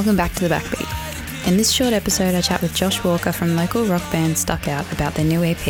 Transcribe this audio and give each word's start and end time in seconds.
welcome 0.00 0.16
back 0.16 0.32
to 0.32 0.48
The 0.48 0.54
Backbeat. 0.54 1.46
In 1.46 1.58
this 1.58 1.70
short 1.70 1.92
episode, 1.92 2.34
I 2.34 2.40
chat 2.40 2.62
with 2.62 2.74
Josh 2.74 3.04
Walker 3.04 3.32
from 3.32 3.54
local 3.54 3.84
rock 3.84 4.00
band 4.10 4.38
Stuck 4.38 4.66
Out 4.66 4.90
about 4.90 5.12
their 5.12 5.26
new 5.26 5.44
EP, 5.44 5.62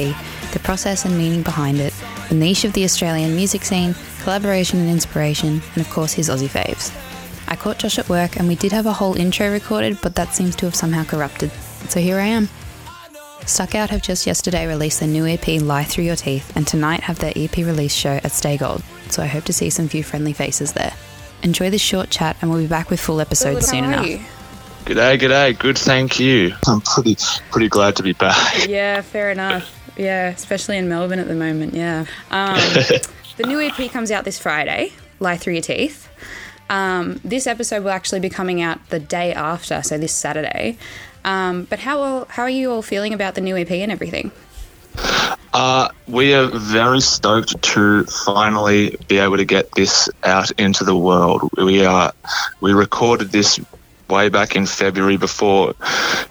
the 0.52 0.60
process 0.62 1.04
and 1.04 1.18
meaning 1.18 1.42
behind 1.42 1.80
it, 1.80 1.92
the 2.28 2.36
niche 2.36 2.64
of 2.64 2.72
the 2.72 2.84
Australian 2.84 3.34
music 3.34 3.64
scene, 3.64 3.92
collaboration 4.22 4.78
and 4.78 4.88
inspiration, 4.88 5.60
and 5.74 5.78
of 5.84 5.90
course 5.90 6.12
his 6.12 6.28
Aussie 6.28 6.46
faves. 6.46 6.94
I 7.48 7.56
caught 7.56 7.80
Josh 7.80 7.98
at 7.98 8.08
work 8.08 8.36
and 8.36 8.46
we 8.46 8.54
did 8.54 8.70
have 8.70 8.86
a 8.86 8.92
whole 8.92 9.16
intro 9.16 9.50
recorded, 9.50 9.98
but 10.00 10.14
that 10.14 10.32
seems 10.32 10.54
to 10.56 10.66
have 10.66 10.76
somehow 10.76 11.02
corrupted. 11.02 11.50
So 11.88 11.98
here 11.98 12.20
I 12.20 12.26
am. 12.26 12.48
Stuck 13.46 13.74
Out 13.74 13.90
have 13.90 14.02
just 14.02 14.28
yesterday 14.28 14.68
released 14.68 15.00
their 15.00 15.08
new 15.08 15.26
EP, 15.26 15.60
Lie 15.60 15.82
Through 15.82 16.04
Your 16.04 16.14
Teeth, 16.14 16.56
and 16.56 16.68
tonight 16.68 17.00
have 17.00 17.18
their 17.18 17.32
EP 17.34 17.56
release 17.56 17.96
show 17.96 18.20
at 18.22 18.30
Stay 18.30 18.56
Gold, 18.56 18.84
so 19.08 19.24
I 19.24 19.26
hope 19.26 19.42
to 19.46 19.52
see 19.52 19.70
some 19.70 19.88
few 19.88 20.04
friendly 20.04 20.34
faces 20.34 20.74
there. 20.74 20.94
Enjoy 21.42 21.70
this 21.70 21.80
short 21.80 22.10
chat, 22.10 22.36
and 22.40 22.50
we'll 22.50 22.60
be 22.60 22.66
back 22.66 22.90
with 22.90 23.00
full 23.00 23.20
episodes 23.20 23.68
soon 23.68 23.84
enough. 23.84 24.06
G'day, 24.84 25.18
g'day. 25.18 25.58
Good, 25.58 25.78
thank 25.78 26.18
you. 26.18 26.54
I'm 26.66 26.80
pretty, 26.80 27.16
pretty 27.50 27.68
glad 27.68 27.96
to 27.96 28.02
be 28.02 28.12
back. 28.12 28.66
Yeah, 28.68 29.00
fair 29.02 29.30
enough. 29.30 29.76
Yeah, 29.96 30.28
especially 30.28 30.78
in 30.78 30.88
Melbourne 30.88 31.18
at 31.18 31.28
the 31.28 31.34
moment. 31.34 31.74
Yeah. 31.74 32.06
Um, 32.30 32.54
the 33.36 33.44
new 33.46 33.60
EP 33.60 33.90
comes 33.90 34.10
out 34.10 34.24
this 34.24 34.38
Friday. 34.38 34.92
Lie 35.18 35.36
through 35.36 35.54
your 35.54 35.62
teeth. 35.62 36.08
Um, 36.70 37.20
this 37.24 37.46
episode 37.46 37.82
will 37.82 37.90
actually 37.90 38.20
be 38.20 38.30
coming 38.30 38.62
out 38.62 38.88
the 38.90 39.00
day 39.00 39.32
after, 39.32 39.82
so 39.82 39.98
this 39.98 40.14
Saturday. 40.14 40.78
Um, 41.24 41.64
but 41.64 41.80
how 41.80 42.26
how 42.30 42.44
are 42.44 42.50
you 42.50 42.70
all 42.70 42.82
feeling 42.82 43.12
about 43.12 43.34
the 43.34 43.40
new 43.40 43.56
EP 43.56 43.70
and 43.70 43.92
everything? 43.92 44.30
Uh, 45.52 45.88
we 46.06 46.32
are 46.34 46.46
very 46.46 47.00
stoked 47.00 47.60
to 47.62 48.04
finally 48.04 48.96
be 49.08 49.18
able 49.18 49.36
to 49.36 49.44
get 49.44 49.72
this 49.72 50.08
out 50.22 50.50
into 50.52 50.84
the 50.84 50.96
world. 50.96 51.50
We 51.56 51.84
are 51.84 52.12
we 52.60 52.72
recorded 52.72 53.30
this 53.30 53.58
way 54.10 54.28
back 54.28 54.56
in 54.56 54.66
February 54.66 55.16
before 55.16 55.74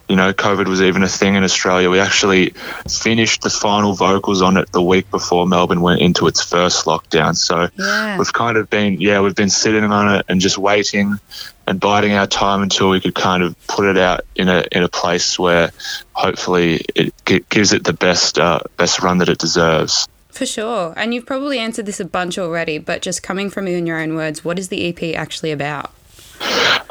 you 0.08 0.16
know 0.16 0.34
COVID 0.34 0.68
was 0.68 0.82
even 0.82 1.04
a 1.04 1.08
thing 1.08 1.36
in 1.36 1.44
Australia. 1.44 1.90
We 1.90 2.00
actually 2.00 2.52
finished 2.88 3.42
the 3.42 3.50
final 3.50 3.94
vocals 3.94 4.42
on 4.42 4.58
it 4.58 4.72
the 4.72 4.82
week 4.82 5.10
before 5.12 5.48
Melbourne 5.48 5.82
went 5.82 6.02
into 6.02 6.28
its 6.28 6.44
first 6.44 6.86
lockdown. 6.86 7.36
So 7.36 7.70
yeah. 7.78 8.18
we've 8.18 8.34
kind 8.34 8.58
of 8.58 8.70
been 8.70 9.00
yeah 9.00 9.22
we've 9.22 9.36
been 9.36 9.50
sitting 9.50 9.84
on 9.84 10.16
it 10.16 10.26
and 10.28 10.42
just 10.42 10.58
waiting 10.58 11.20
and 11.68 11.80
biding 11.80 12.14
our 12.14 12.28
time 12.28 12.64
until 12.64 12.90
we 12.90 13.00
could 13.00 13.16
kind 13.16 13.44
of 13.44 13.56
put 13.68 13.86
it 13.86 13.98
out 13.98 14.22
in 14.36 14.50
a 14.50 14.66
in 14.72 14.84
a 14.84 14.90
place 14.90 15.38
where 15.38 15.72
hopefully 16.14 16.82
it 16.96 17.14
g- 17.26 17.46
gives 17.50 17.74
it 17.74 17.84
the 17.84 17.94
best 17.94 18.40
uh, 18.40 18.60
best 18.78 19.02
run 19.02 19.20
that 19.20 19.30
it 19.30 19.38
deserves. 19.38 20.08
For 20.30 20.46
sure. 20.46 20.94
And 20.96 21.14
you've 21.14 21.26
probably 21.26 21.60
answered 21.60 21.86
this 21.86 22.00
a 22.00 22.06
bunch 22.06 22.38
already, 22.38 22.78
but 22.78 23.02
just 23.02 23.22
coming 23.24 23.50
from 23.50 23.68
you 23.68 23.78
in 23.78 23.86
your 23.86 24.00
own 24.00 24.16
words, 24.16 24.46
what 24.46 24.58
is 24.58 24.70
the 24.70 24.88
EP 24.88 25.16
actually 25.16 25.52
about? 25.52 25.92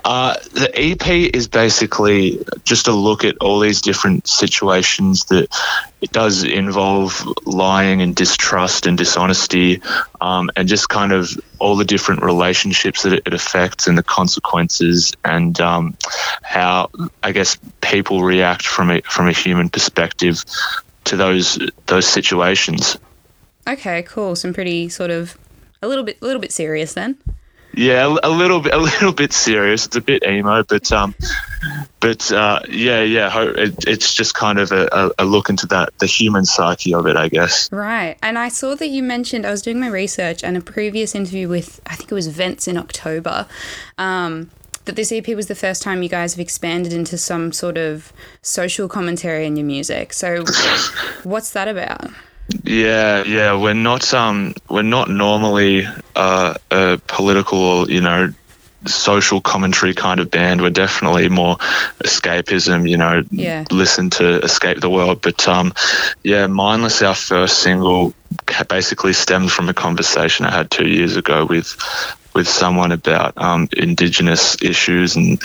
Uh, 0.05 0.35
the 0.53 0.71
EP 0.75 1.07
is 1.35 1.49
basically 1.49 2.45
just 2.65 2.89
a 2.89 2.93
look 2.93 3.25
at 3.25 3.37
all 3.39 3.61
these 3.61 3.83
different 3.83 4.27
situations 4.27 5.27
that 5.27 5.49
it 6.01 6.13
does 6.13 6.45
involve 6.45 7.27
lying 7.45 8.01
and 8.01 8.15
distrust 8.15 8.87
and 8.87 8.97
dishonesty, 8.97 9.83
um, 10.21 10.51
and 10.57 10.69
just 10.69 10.89
kind 10.89 11.13
of 11.13 11.31
all 11.59 11.77
the 11.77 11.85
different 11.85 12.23
relationships 12.23 13.03
that 13.03 13.13
it, 13.13 13.35
affects 13.35 13.87
and 13.87 13.99
the 13.99 14.03
consequences, 14.03 15.13
and 15.25 15.61
um, 15.61 15.97
how 16.43 16.91
I 17.23 17.33
guess 17.33 17.59
people 17.81 18.23
react 18.23 18.67
from 18.67 18.91
a 18.91 19.01
from 19.03 19.29
a 19.29 19.33
human 19.33 19.69
perspective 19.69 20.45
to 21.05 21.17
those 21.17 21.59
those 21.87 22.07
situations. 22.07 22.97
Okay, 23.67 24.03
cool. 24.05 24.37
Some 24.37 24.55
pretty 24.55 24.89
sort 24.89 25.11
of 25.11 25.37
a 25.83 25.89
little 25.89 26.05
bit 26.05 26.19
a 26.23 26.25
little 26.25 26.41
bit 26.41 26.53
serious 26.53 26.95
then. 26.95 27.19
Yeah, 27.73 28.17
a 28.23 28.31
little 28.31 28.61
bit, 28.61 28.75
a 28.75 28.79
little 28.91 29.13
bit 29.13 29.33
serious. 29.33 29.87
It's 29.87 29.97
a 29.97 30.01
bit 30.01 30.25
emo, 30.25 30.63
but 30.65 30.91
um, 30.93 31.15
but 32.01 32.31
uh, 32.33 32.61
yeah, 32.69 33.03
yeah. 33.03 33.31
It, 33.57 33.87
it's 33.87 34.15
just 34.15 34.35
kind 34.35 34.59
of 34.59 34.73
a, 34.73 35.13
a, 35.19 35.25
look 35.25 35.49
into 35.49 35.67
that 35.69 35.97
the 35.99 36.07
human 36.07 36.45
psyche 36.45 36.95
of 36.95 37.07
it, 37.07 37.17
I 37.17 37.29
guess. 37.29 37.71
Right, 37.71 38.17
and 38.23 38.39
I 38.39 38.49
saw 38.49 38.75
that 38.75 38.89
you 38.89 39.03
mentioned. 39.03 39.47
I 39.47 39.51
was 39.51 39.63
doing 39.63 39.81
my 39.81 39.89
research 39.89 40.43
and 40.43 40.57
a 40.57 40.61
previous 40.61 41.15
interview 41.15 41.49
with 41.49 41.81
I 41.87 41.95
think 41.95 42.11
it 42.11 42.15
was 42.15 42.29
Vents 42.29 42.67
in 42.67 42.77
October. 42.77 43.47
Um, 43.97 44.51
that 44.89 44.97
this 44.97 45.13
EP 45.13 45.29
was 45.29 45.49
the 45.49 45.55
first 45.55 45.83
time 45.83 46.03
you 46.03 46.09
guys 46.09 46.33
have 46.33 46.41
expanded 46.41 46.95
into 46.95 47.19
some 47.19 47.53
sort 47.53 47.77
of 47.77 48.11
social 48.41 48.89
commentary 48.89 49.47
in 49.47 49.55
your 49.55 49.67
music. 49.67 50.15
So, 50.15 50.45
what's 51.25 51.51
that 51.51 51.69
about? 51.69 52.11
Yeah, 52.65 53.25
yeah, 53.25 53.61
we're 53.61 53.75
not 53.75 54.15
um 54.15 54.55
we're 54.69 54.83
not 54.83 55.11
normally 55.11 55.87
uh, 56.17 56.55
a 56.71 56.99
political 57.07 57.59
or 57.59 57.91
you 57.91 58.01
know 58.01 58.33
social 58.87 59.41
commentary 59.41 59.95
kind 59.95 60.21
of 60.21 60.31
band. 60.31 60.61
We're 60.61 60.71
definitely 60.71 61.29
more 61.29 61.57
escapism, 62.05 62.89
you 62.89 62.97
know, 62.97 63.23
yeah. 63.31 63.65
listen 63.71 64.11
to 64.11 64.41
escape 64.43 64.81
the 64.81 64.91
world. 64.91 65.21
But 65.21 65.47
um, 65.49 65.75
yeah, 66.23 66.47
Mindless, 66.47 67.03
our 67.03 67.15
first 67.15 67.59
single, 67.59 68.15
basically 68.69 69.13
stemmed 69.13 69.51
from 69.51 69.69
a 69.69 69.75
conversation 69.75 70.47
I 70.47 70.53
had 70.53 70.71
two 70.71 70.89
years 70.89 71.17
ago 71.17 71.45
with 71.45 71.77
with 72.39 72.49
someone 72.49 72.93
about 72.93 73.37
um, 73.37 73.69
indigenous 73.77 74.63
issues 74.63 75.17
and 75.17 75.43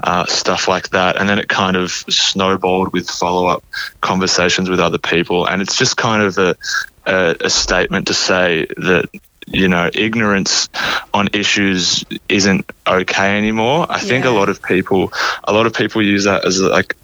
uh, 0.00 0.24
stuff 0.26 0.68
like 0.68 0.90
that. 0.90 1.16
And 1.16 1.28
then 1.28 1.40
it 1.40 1.48
kind 1.48 1.76
of 1.76 1.90
snowballed 1.90 2.92
with 2.92 3.10
follow 3.10 3.48
up 3.48 3.64
conversations 4.00 4.70
with 4.70 4.78
other 4.78 4.98
people. 4.98 5.46
And 5.46 5.60
it's 5.60 5.76
just 5.76 5.96
kind 5.96 6.22
of 6.22 6.38
a, 6.38 6.56
a, 7.04 7.36
a 7.40 7.50
statement 7.50 8.06
to 8.06 8.14
say 8.14 8.66
that 8.76 9.08
you 9.48 9.66
know, 9.66 9.90
ignorance 9.92 10.68
on 11.12 11.30
issues 11.32 12.04
isn't 12.28 12.70
okay 12.86 13.36
anymore. 13.36 13.86
I 13.88 13.98
think 13.98 14.26
a 14.26 14.30
lot 14.30 14.48
of 14.48 14.62
people, 14.62 15.10
a 15.42 15.52
lot 15.52 15.66
of 15.66 15.72
people 15.72 16.02
use 16.02 16.24
that 16.24 16.44
as 16.44 16.60
like 16.60 16.96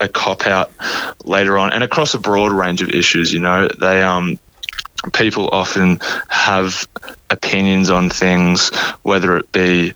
a 0.00 0.08
cop 0.08 0.46
out 0.46 0.70
later 1.24 1.58
on, 1.58 1.72
and 1.72 1.82
across 1.82 2.14
a 2.14 2.18
broad 2.20 2.52
range 2.52 2.82
of 2.82 2.90
issues. 2.90 3.32
You 3.32 3.40
know, 3.40 3.66
they 3.66 4.00
um 4.00 4.38
people 5.12 5.48
often 5.50 6.00
have 6.28 6.88
opinions 7.30 7.90
on 7.90 8.10
things, 8.10 8.70
whether 9.02 9.36
it 9.36 9.52
be, 9.52 9.92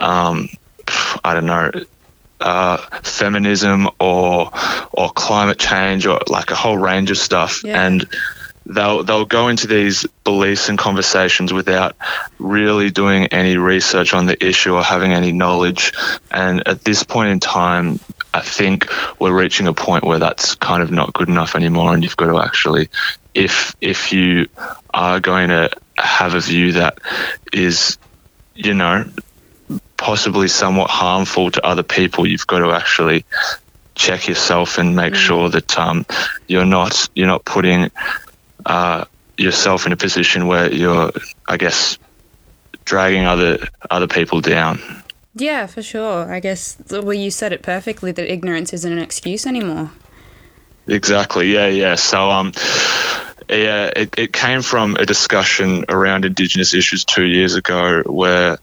um, 0.00 0.48
I 1.24 1.34
don't 1.34 1.46
know, 1.46 1.70
uh, 2.40 2.76
feminism 3.02 3.88
or 3.98 4.50
or 4.92 5.10
climate 5.10 5.58
change 5.58 6.06
or 6.06 6.20
like 6.28 6.50
a 6.50 6.54
whole 6.54 6.76
range 6.78 7.10
of 7.10 7.18
stuff, 7.18 7.62
yeah. 7.64 7.84
and 7.84 8.06
they'll 8.66 9.04
they'll 9.04 9.24
go 9.24 9.48
into 9.48 9.66
these 9.66 10.06
beliefs 10.24 10.68
and 10.68 10.78
conversations 10.78 11.52
without 11.52 11.96
really 12.38 12.90
doing 12.90 13.26
any 13.26 13.56
research 13.56 14.12
on 14.12 14.26
the 14.26 14.46
issue 14.46 14.74
or 14.74 14.82
having 14.82 15.12
any 15.12 15.32
knowledge. 15.32 15.92
And 16.30 16.66
at 16.68 16.82
this 16.84 17.04
point 17.04 17.30
in 17.30 17.40
time, 17.40 18.00
I 18.34 18.40
think 18.42 18.88
we're 19.18 19.36
reaching 19.36 19.66
a 19.66 19.74
point 19.74 20.04
where 20.04 20.18
that's 20.18 20.56
kind 20.56 20.82
of 20.82 20.90
not 20.90 21.12
good 21.12 21.28
enough 21.28 21.54
anymore, 21.54 21.94
and 21.94 22.02
you've 22.02 22.16
got 22.16 22.26
to 22.26 22.38
actually, 22.38 22.88
if 23.36 23.76
if 23.80 24.12
you 24.12 24.48
are 24.92 25.20
going 25.20 25.50
to 25.50 25.70
have 25.96 26.34
a 26.34 26.40
view 26.40 26.72
that 26.72 26.98
is, 27.52 27.98
you 28.54 28.72
know, 28.72 29.04
possibly 29.96 30.48
somewhat 30.48 30.88
harmful 30.88 31.50
to 31.50 31.64
other 31.64 31.82
people, 31.82 32.26
you've 32.26 32.46
got 32.46 32.60
to 32.60 32.72
actually 32.72 33.24
check 33.94 34.26
yourself 34.26 34.78
and 34.78 34.96
make 34.96 35.12
mm. 35.12 35.16
sure 35.16 35.48
that 35.50 35.78
um, 35.78 36.06
you're 36.48 36.64
not 36.64 37.08
you're 37.14 37.26
not 37.26 37.44
putting 37.44 37.90
uh, 38.64 39.04
yourself 39.36 39.86
in 39.86 39.92
a 39.92 39.96
position 39.96 40.46
where 40.46 40.72
you're, 40.72 41.12
I 41.46 41.58
guess, 41.58 41.98
dragging 42.86 43.26
other 43.26 43.68
other 43.90 44.08
people 44.08 44.40
down. 44.40 44.80
Yeah, 45.34 45.66
for 45.66 45.82
sure. 45.82 46.32
I 46.32 46.40
guess 46.40 46.78
well, 46.90 47.12
you 47.12 47.30
said 47.30 47.52
it 47.52 47.60
perfectly 47.62 48.12
that 48.12 48.32
ignorance 48.32 48.72
isn't 48.72 48.90
an 48.90 48.98
excuse 48.98 49.46
anymore. 49.46 49.90
Exactly. 50.86 51.52
Yeah. 51.52 51.66
Yeah. 51.66 51.96
So 51.96 52.30
um. 52.30 52.52
Yeah, 53.48 53.90
it, 53.94 54.18
it 54.18 54.32
came 54.32 54.62
from 54.62 54.96
a 54.96 55.06
discussion 55.06 55.84
around 55.88 56.24
Indigenous 56.24 56.74
issues 56.74 57.04
two 57.04 57.24
years 57.24 57.54
ago 57.54 58.02
where 58.04 58.58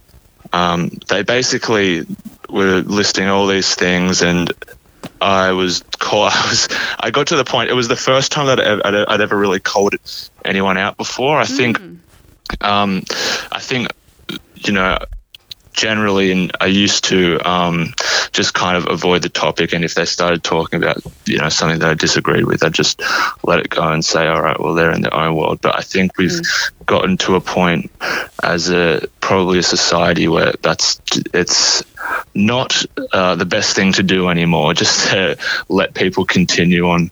um, 0.51 0.91
they 1.07 1.23
basically 1.23 2.05
were 2.49 2.81
listing 2.81 3.27
all 3.27 3.47
these 3.47 3.73
things 3.75 4.21
and 4.21 4.51
I 5.21 5.51
was 5.51 5.83
called. 5.99 6.31
I 6.35 6.49
was. 6.49 6.67
I 6.99 7.11
got 7.11 7.27
to 7.27 7.35
the 7.35 7.45
point. 7.45 7.69
It 7.69 7.73
was 7.73 7.87
the 7.87 7.95
first 7.95 8.31
time 8.31 8.47
that 8.47 8.59
I'd, 8.59 8.95
I'd 8.95 9.21
ever 9.21 9.37
really 9.37 9.59
called 9.59 9.95
anyone 10.43 10.77
out 10.77 10.97
before. 10.97 11.39
I 11.39 11.45
think. 11.45 11.79
Mm. 11.79 11.99
Um, 12.61 13.03
I 13.51 13.59
think 13.59 13.87
you 14.55 14.73
know 14.73 14.99
generally, 15.73 16.31
and 16.31 16.51
I 16.59 16.67
used 16.67 17.05
to 17.05 17.39
um, 17.49 17.93
just 18.33 18.53
kind 18.53 18.75
of 18.75 18.87
avoid 18.87 19.21
the 19.21 19.29
topic. 19.29 19.73
And 19.73 19.85
if 19.85 19.93
they 19.93 20.05
started 20.05 20.43
talking 20.43 20.81
about, 20.81 20.97
you 21.25 21.37
know, 21.37 21.49
something 21.49 21.79
that 21.79 21.89
I 21.89 21.93
disagreed 21.93 22.45
with, 22.45 22.63
I'd 22.63 22.73
just 22.73 23.01
let 23.43 23.59
it 23.59 23.69
go 23.69 23.87
and 23.87 24.03
say, 24.03 24.27
all 24.27 24.41
right, 24.41 24.59
well, 24.59 24.73
they're 24.73 24.91
in 24.91 25.01
their 25.01 25.13
own 25.13 25.35
world. 25.35 25.61
But 25.61 25.77
I 25.77 25.81
think 25.81 26.17
we've 26.17 26.31
mm. 26.31 26.71
gotten 26.85 27.17
to 27.17 27.35
a 27.35 27.41
point 27.41 27.91
as 28.41 28.69
a 28.69 29.07
probably 29.21 29.59
a 29.59 29.63
society 29.63 30.27
where 30.27 30.53
that's 30.61 30.99
it's 31.33 31.83
not 32.33 32.85
uh, 33.11 33.35
the 33.35 33.45
best 33.45 33.75
thing 33.75 33.93
to 33.93 34.03
do 34.03 34.29
anymore. 34.29 34.73
Just 34.83 35.11
to 35.11 35.37
let 35.69 35.93
people 35.93 36.25
continue 36.25 36.89
on 36.89 37.11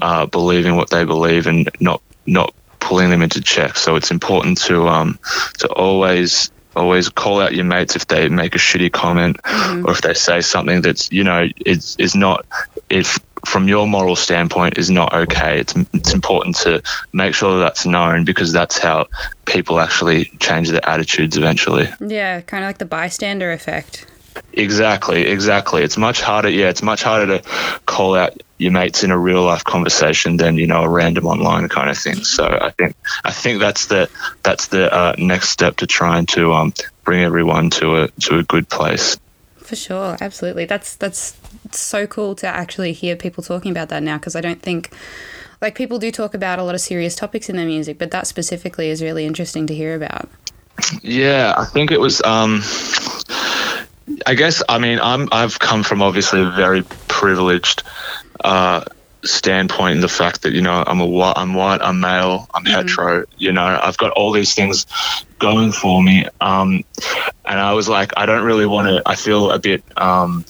uh, 0.00 0.26
believing 0.26 0.76
what 0.76 0.90
they 0.90 1.04
believe 1.04 1.46
and 1.46 1.68
not 1.80 2.02
not 2.26 2.54
pulling 2.80 3.10
them 3.10 3.22
into 3.22 3.40
check. 3.40 3.76
So 3.76 3.96
it's 3.96 4.10
important 4.10 4.58
to 4.62 4.88
um, 4.88 5.18
to 5.58 5.68
always 5.68 6.50
always 6.76 7.08
call 7.08 7.40
out 7.40 7.54
your 7.54 7.64
mates 7.64 7.96
if 7.96 8.06
they 8.06 8.28
make 8.28 8.54
a 8.54 8.58
shitty 8.58 8.92
comment 8.92 9.40
mm-hmm. 9.42 9.86
or 9.86 9.92
if 9.92 10.02
they 10.02 10.14
say 10.14 10.40
something 10.40 10.80
that's 10.80 11.10
you 11.12 11.24
know 11.24 11.48
it's 11.64 11.96
is 11.96 12.14
not 12.14 12.46
if 12.90 13.18
from 13.46 13.68
your 13.68 13.86
moral 13.86 14.16
standpoint 14.16 14.78
is 14.78 14.90
not 14.90 15.12
okay. 15.12 15.60
It's 15.60 15.74
it's 15.92 16.14
important 16.14 16.56
to 16.56 16.82
make 17.12 17.34
sure 17.34 17.58
that 17.58 17.64
that's 17.64 17.86
known 17.86 18.24
because 18.24 18.52
that's 18.52 18.78
how 18.78 19.06
people 19.44 19.80
actually 19.80 20.26
change 20.40 20.70
their 20.70 20.86
attitudes 20.88 21.36
eventually. 21.36 21.88
Yeah, 22.00 22.40
kind 22.40 22.64
of 22.64 22.68
like 22.68 22.78
the 22.78 22.84
bystander 22.84 23.52
effect. 23.52 24.06
Exactly, 24.56 25.26
exactly. 25.26 25.82
It's 25.82 25.96
much 25.96 26.20
harder. 26.20 26.48
Yeah, 26.48 26.68
it's 26.68 26.82
much 26.82 27.02
harder 27.02 27.38
to 27.38 27.48
call 27.86 28.14
out 28.14 28.40
your 28.58 28.70
mates 28.70 29.02
in 29.02 29.10
a 29.10 29.18
real 29.18 29.42
life 29.42 29.64
conversation 29.64 30.36
than 30.36 30.56
you 30.56 30.66
know 30.66 30.82
a 30.82 30.88
random 30.88 31.26
online 31.26 31.68
kind 31.68 31.90
of 31.90 31.98
thing. 31.98 32.22
So 32.22 32.46
I 32.46 32.70
think 32.70 32.94
I 33.24 33.32
think 33.32 33.60
that's 33.60 33.86
the 33.86 34.08
that's 34.44 34.68
the 34.68 34.92
uh, 34.92 35.14
next 35.18 35.48
step 35.48 35.76
to 35.76 35.86
trying 35.86 36.26
to 36.26 36.52
um, 36.52 36.72
bring 37.02 37.24
everyone 37.24 37.70
to 37.70 38.04
a 38.04 38.08
to 38.22 38.38
a 38.38 38.42
good 38.44 38.68
place. 38.68 39.16
For 39.56 39.74
sure, 39.74 40.16
absolutely. 40.20 40.66
That's 40.66 40.94
that's 40.96 41.36
so 41.72 42.06
cool 42.06 42.36
to 42.36 42.46
actually 42.46 42.92
hear 42.92 43.16
people 43.16 43.42
talking 43.42 43.72
about 43.72 43.88
that 43.88 44.02
now 44.02 44.18
because 44.18 44.36
I 44.36 44.40
don't 44.40 44.62
think 44.62 44.92
like 45.60 45.74
people 45.74 45.98
do 45.98 46.12
talk 46.12 46.34
about 46.34 46.60
a 46.60 46.62
lot 46.62 46.76
of 46.76 46.80
serious 46.80 47.16
topics 47.16 47.48
in 47.48 47.56
their 47.56 47.66
music, 47.66 47.98
but 47.98 48.12
that 48.12 48.28
specifically 48.28 48.88
is 48.90 49.02
really 49.02 49.24
interesting 49.24 49.66
to 49.66 49.74
hear 49.74 49.96
about. 49.96 50.28
Yeah, 51.02 51.54
I 51.56 51.64
think 51.64 51.90
it 51.90 52.00
was. 52.00 52.22
Um, 52.22 52.62
I 54.26 54.34
guess 54.34 54.62
I 54.68 54.78
mean 54.78 54.98
I'm 55.00 55.28
I've 55.32 55.58
come 55.58 55.82
from 55.82 56.02
obviously 56.02 56.40
a 56.42 56.50
very 56.50 56.82
privileged 57.08 57.82
uh, 58.42 58.84
standpoint 59.24 59.96
in 59.96 60.00
the 60.00 60.08
fact 60.08 60.42
that 60.42 60.52
you 60.52 60.60
know 60.60 60.82
I'm 60.86 61.00
a 61.00 61.06
white, 61.06 61.34
I'm 61.36 61.54
white, 61.54 61.80
I'm 61.80 62.00
male, 62.00 62.48
I'm 62.54 62.64
hetero. 62.64 63.24
You 63.38 63.52
know, 63.52 63.80
I've 63.82 63.96
got 63.96 64.12
all 64.12 64.32
these 64.32 64.54
things 64.54 64.86
going 65.38 65.72
for 65.72 66.02
me, 66.02 66.26
um, 66.40 66.84
and 67.44 67.58
I 67.58 67.72
was 67.72 67.88
like, 67.88 68.12
I 68.16 68.26
don't 68.26 68.44
really 68.44 68.66
want 68.66 68.88
to. 68.88 69.02
I 69.06 69.16
feel 69.16 69.50
a 69.50 69.58
bit 69.58 69.82
um, 69.96 70.44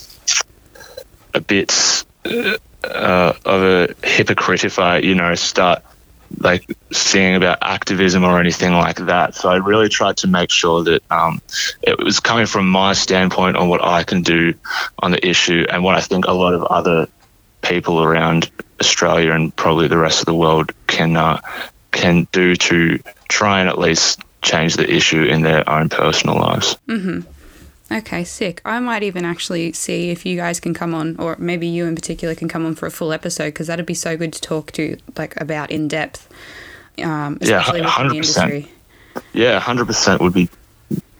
a 1.32 1.40
bit 1.40 2.04
uh, 2.24 3.32
of 3.44 3.62
a 3.62 3.94
hypocrite 4.02 4.64
if 4.64 4.78
I 4.78 4.98
you 4.98 5.14
know 5.14 5.34
start 5.34 5.82
like 6.38 6.76
singing 6.92 7.36
about 7.36 7.58
activism 7.62 8.24
or 8.24 8.40
anything 8.40 8.72
like 8.72 8.96
that. 8.96 9.34
So 9.34 9.48
I 9.48 9.56
really 9.56 9.88
tried 9.88 10.18
to 10.18 10.26
make 10.26 10.50
sure 10.50 10.84
that 10.84 11.02
um, 11.10 11.40
it 11.82 11.98
was 11.98 12.20
coming 12.20 12.46
from 12.46 12.68
my 12.68 12.92
standpoint 12.92 13.56
on 13.56 13.68
what 13.68 13.84
I 13.84 14.04
can 14.04 14.22
do 14.22 14.54
on 14.98 15.10
the 15.10 15.26
issue 15.26 15.66
and 15.68 15.82
what 15.82 15.94
I 15.94 16.00
think 16.00 16.26
a 16.26 16.32
lot 16.32 16.54
of 16.54 16.64
other 16.64 17.08
people 17.62 18.02
around 18.02 18.50
Australia 18.80 19.32
and 19.32 19.54
probably 19.54 19.88
the 19.88 19.98
rest 19.98 20.20
of 20.20 20.26
the 20.26 20.34
world 20.34 20.72
can 20.86 21.16
uh, 21.16 21.40
can 21.90 22.26
do 22.32 22.56
to 22.56 22.98
try 23.28 23.60
and 23.60 23.68
at 23.68 23.78
least 23.78 24.20
change 24.42 24.76
the 24.76 24.90
issue 24.90 25.22
in 25.22 25.42
their 25.42 25.68
own 25.68 25.88
personal 25.88 26.36
lives. 26.36 26.76
Okay, 27.92 28.24
sick. 28.24 28.60
I 28.64 28.80
might 28.80 29.02
even 29.02 29.24
actually 29.24 29.72
see 29.72 30.10
if 30.10 30.24
you 30.24 30.36
guys 30.36 30.58
can 30.58 30.72
come 30.74 30.94
on, 30.94 31.16
or 31.18 31.36
maybe 31.38 31.66
you 31.66 31.84
in 31.86 31.94
particular 31.94 32.34
can 32.34 32.48
come 32.48 32.64
on 32.64 32.74
for 32.74 32.86
a 32.86 32.90
full 32.90 33.12
episode 33.12 33.46
because 33.48 33.66
that'd 33.66 33.84
be 33.86 33.94
so 33.94 34.16
good 34.16 34.32
to 34.32 34.40
talk 34.40 34.72
to 34.72 34.96
like 35.18 35.38
about 35.40 35.70
in 35.70 35.86
depth, 35.88 36.28
um, 37.02 37.38
Yeah, 37.40 37.60
especially 37.60 37.82
within 37.82 38.22
100%. 38.22 38.68
Yeah, 39.32 39.60
hundred 39.60 39.86
percent 39.86 40.20
would 40.22 40.32
be 40.32 40.48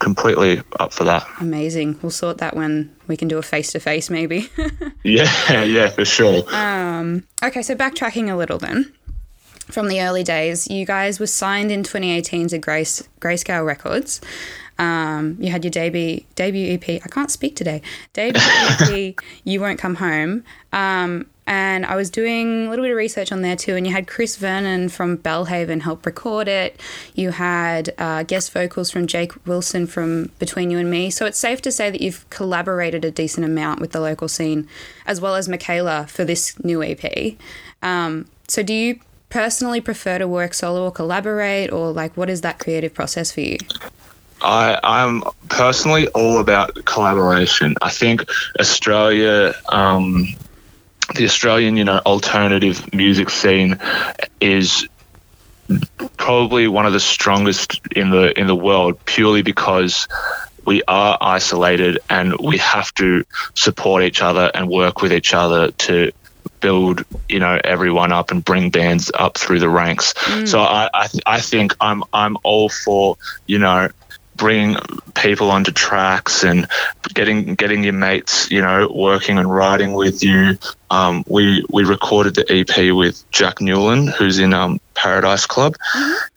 completely 0.01 0.61
up 0.81 0.93
for 0.93 1.05
that. 1.05 1.27
Amazing. 1.41 1.99
We'll 2.03 2.11
sort 2.11 2.39
that 2.39 2.57
when 2.57 2.95
we 3.07 3.17
can 3.17 3.29
do 3.29 3.39
a 3.39 3.43
face 3.43 3.71
to 3.73 3.81
face, 3.81 4.11
maybe. 4.11 4.49
Yeah, 5.05 5.63
yeah, 5.65 5.91
for 5.91 6.05
sure. 6.07 6.45
Okay, 7.43 7.61
so 7.63 7.75
backtracking 7.75 8.33
a 8.33 8.37
little 8.37 8.57
then. 8.59 8.91
From 9.67 9.89
the 9.89 10.01
early 10.01 10.23
days, 10.23 10.67
you 10.69 10.87
guys 10.87 11.21
were 11.21 11.27
signed 11.27 11.71
in 11.71 11.83
2018 11.83 12.49
to 12.49 12.59
Grace 12.59 13.07
Greyscale 13.21 13.65
Records. 13.67 14.21
Um, 14.79 15.37
you 15.41 15.51
had 15.51 15.65
your 15.65 15.71
debut 15.71 16.21
debut 16.35 16.75
EP. 16.75 17.03
I 17.05 17.09
can't 17.09 17.31
speak 17.31 17.57
today. 17.57 17.83
Debut 18.13 18.41
EP. 18.43 19.15
You 19.45 19.61
won't 19.61 19.79
come 19.79 19.97
home. 19.97 20.45
Um, 20.73 21.27
and 21.47 21.85
I 21.85 21.97
was 21.97 22.09
doing 22.09 22.67
a 22.67 22.71
little 22.71 22.85
bit 22.85 22.91
of 22.91 22.97
research 22.97 23.31
on 23.31 23.43
there 23.43 23.57
too. 23.57 23.77
And 23.77 23.87
you 23.87 23.93
had 23.93 24.07
Chris 24.07 24.37
Vernon 24.37 24.89
from 24.89 25.17
Belle 25.17 25.45
Haven 25.47 25.81
help 25.81 26.07
record 26.07 26.49
it. 26.49 26.81
You 27.15 27.31
had 27.31 27.93
uh, 27.99 28.23
guest 28.23 28.53
vocals 28.53 28.91
from 28.91 29.07
Jake 29.07 29.33
Wilson 29.47 29.87
from 29.87 30.31
Between 30.39 30.71
You 30.71 30.79
and 30.79 30.91
Me. 30.91 31.11
So 31.11 31.27
it's 31.27 31.39
safe 31.39 31.61
to 31.63 31.73
say 31.73 31.91
that 31.91 32.01
you've 32.01 32.29
collaborated 32.31 33.05
a 33.05 33.11
decent 33.11 33.45
amount 33.45 33.81
with 33.81 33.93
the 33.93 34.01
local 34.01 34.29
scene, 34.29 34.69
as 35.07 35.21
well 35.21 35.35
as 35.35 35.49
Michaela 35.49 36.07
for 36.09 36.25
this 36.25 36.59
new 36.65 36.83
EP. 36.83 37.37
Um, 37.83 38.27
so 38.49 38.63
do 38.63 38.73
you 38.73 39.01
personally 39.29 39.81
prefer 39.81 40.19
to 40.19 40.27
work 40.27 40.55
solo 40.55 40.85
or 40.85 40.93
collaborate, 40.93 41.71
or 41.71 41.93
like 41.93 42.17
what 42.17 42.31
is 42.31 42.41
that 42.41 42.59
creative 42.59 42.95
process 42.95 43.33
for 43.33 43.41
you? 43.41 43.59
I, 44.41 44.79
I'm 44.83 45.23
personally 45.49 46.09
all 46.09 46.39
about 46.39 46.85
collaboration. 46.85 47.77
I 47.81 47.91
think 47.91 48.25
Australia, 48.59 49.55
um, 49.69 50.27
the 51.15 51.25
Australian, 51.25 51.77
you 51.77 51.85
know, 51.85 52.01
alternative 52.05 52.93
music 52.93 53.31
scene 53.31 53.79
is 54.41 54.89
probably 56.17 56.69
one 56.69 56.87
of 56.87 56.93
the 56.93 57.01
strongest 57.01 57.81
in 57.97 58.11
the 58.11 58.39
in 58.39 58.47
the 58.47 58.55
world 58.55 59.03
purely 59.05 59.43
because 59.43 60.09
we 60.65 60.83
are 60.89 61.17
isolated 61.21 61.99
and 62.11 62.37
we 62.39 62.59
have 62.59 62.93
to 62.95 63.25
support 63.55 64.03
each 64.03 64.21
other 64.23 64.51
and 64.55 64.69
work 64.69 65.03
with 65.03 65.13
each 65.13 65.33
other 65.35 65.71
to 65.73 66.13
build 66.61 67.05
you 67.29 67.39
know 67.39 67.59
everyone 67.65 68.13
up 68.13 68.31
and 68.31 68.45
bring 68.45 68.71
bands 68.71 69.11
up 69.15 69.37
through 69.39 69.59
the 69.59 69.69
ranks 69.69 70.15
so 70.47 70.61
I 70.61 70.89
I, 70.93 71.07
th- 71.07 71.23
I 71.27 71.41
think 71.41 71.75
I'm 71.81 72.05
I'm 72.13 72.37
all 72.43 72.69
for 72.69 73.17
you 73.47 73.59
know 73.59 73.89
bringing 74.37 74.77
people 75.15 75.51
onto 75.51 75.73
tracks 75.73 76.45
and 76.45 76.67
getting 77.13 77.55
getting 77.55 77.85
your 77.85 77.93
mates 77.93 78.51
you 78.51 78.61
know 78.61 78.91
working 78.93 79.39
and 79.39 79.51
writing 79.51 79.93
with 79.93 80.23
you. 80.23 80.59
Um, 80.91 81.25
we 81.27 81.65
we 81.71 81.85
recorded 81.85 82.35
the 82.35 82.47
EP 82.51 82.95
with 82.95 83.29
Jack 83.31 83.61
Newland 83.61 84.11
who's 84.11 84.39
in 84.39 84.53
um, 84.53 84.81
Paradise 84.95 85.47
Club 85.47 85.77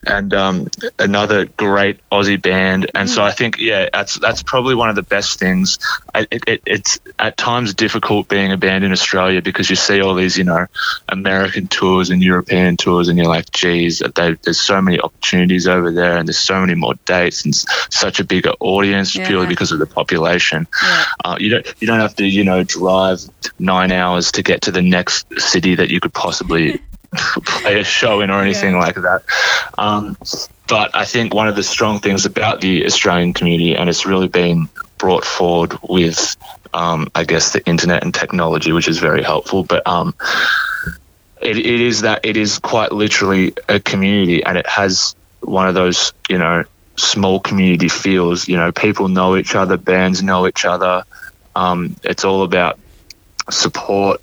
and 0.06 0.32
um, 0.34 0.68
another 0.98 1.46
great 1.46 2.00
Aussie 2.10 2.40
band. 2.40 2.90
And 2.94 3.08
so 3.08 3.22
I 3.22 3.32
think, 3.32 3.58
yeah, 3.58 3.88
that's 3.92 4.18
that's 4.18 4.42
probably 4.42 4.74
one 4.74 4.88
of 4.88 4.96
the 4.96 5.02
best 5.02 5.38
things. 5.38 5.78
I, 6.14 6.26
it, 6.30 6.42
it, 6.46 6.62
it's 6.66 7.00
at 7.18 7.36
times 7.36 7.74
difficult 7.74 8.28
being 8.28 8.52
a 8.52 8.56
band 8.56 8.84
in 8.84 8.92
Australia 8.92 9.42
because 9.42 9.70
you 9.70 9.76
see 9.76 10.00
all 10.00 10.14
these, 10.14 10.36
you 10.36 10.44
know, 10.44 10.66
American 11.08 11.68
tours 11.68 12.10
and 12.10 12.22
European 12.22 12.76
tours, 12.76 13.08
and 13.08 13.18
you're 13.18 13.26
like, 13.28 13.50
geez, 13.50 14.02
they, 14.14 14.34
there's 14.42 14.60
so 14.60 14.80
many 14.82 15.00
opportunities 15.00 15.66
over 15.66 15.90
there, 15.92 16.16
and 16.18 16.28
there's 16.28 16.38
so 16.38 16.60
many 16.60 16.74
more 16.74 16.94
dates 17.04 17.44
and 17.44 17.54
such 17.54 18.20
a 18.20 18.24
bigger 18.24 18.52
audience 18.60 19.14
Yeah. 19.14 19.26
purely 19.26 19.46
because 19.46 19.72
of 19.72 19.78
the 19.78 19.86
population. 19.86 20.66
Yeah. 20.82 21.04
Uh, 21.24 21.36
you 21.38 21.50
don't 21.50 21.74
you 21.80 21.86
don't 21.86 22.00
have 22.00 22.16
to, 22.16 22.24
you 22.26 22.44
know, 22.44 22.64
drive 22.64 23.20
nine 23.58 23.92
hours 23.92 24.32
to 24.32 24.42
get 24.42 24.62
to 24.62 24.70
the 24.72 24.82
next 24.82 25.26
city 25.40 25.74
that 25.76 25.90
you 25.90 26.00
could 26.00 26.12
possibly 26.12 26.80
play 27.14 27.80
a 27.80 27.84
show 27.84 28.20
in 28.20 28.30
or 28.30 28.42
anything 28.42 28.74
Yeah. 28.74 28.80
like 28.80 28.94
that. 28.96 29.22
Um, 29.76 30.16
but 30.68 30.94
I 30.94 31.04
think 31.04 31.32
one 31.34 31.48
of 31.48 31.56
the 31.56 31.62
strong 31.62 32.00
things 32.00 32.26
about 32.26 32.60
the 32.60 32.84
Australian 32.86 33.32
community, 33.32 33.74
and 33.74 33.88
it's 33.88 34.04
really 34.04 34.28
been 34.28 34.68
brought 34.98 35.24
forward 35.24 35.78
with, 35.82 36.36
um, 36.74 37.08
I 37.14 37.24
guess, 37.24 37.52
the 37.52 37.64
internet 37.66 38.02
and 38.02 38.14
technology, 38.14 38.72
which 38.72 38.88
is 38.88 38.98
very 38.98 39.22
helpful. 39.22 39.64
But 39.64 39.86
um, 39.86 40.14
it, 41.40 41.56
it 41.56 41.80
is 41.80 42.02
that 42.02 42.20
it 42.24 42.36
is 42.36 42.58
quite 42.58 42.92
literally 42.92 43.54
a 43.68 43.80
community, 43.80 44.44
and 44.44 44.58
it 44.58 44.66
has 44.66 45.14
one 45.40 45.68
of 45.68 45.74
those, 45.74 46.12
you 46.28 46.36
know, 46.36 46.64
small 46.96 47.40
community 47.40 47.88
feels. 47.88 48.48
You 48.48 48.56
know, 48.56 48.72
people 48.72 49.08
know 49.08 49.36
each 49.36 49.54
other, 49.54 49.76
bands 49.78 50.22
know 50.22 50.46
each 50.46 50.64
other. 50.64 51.04
Um, 51.56 51.96
it's 52.02 52.24
all 52.24 52.42
about 52.42 52.78
support 53.50 54.20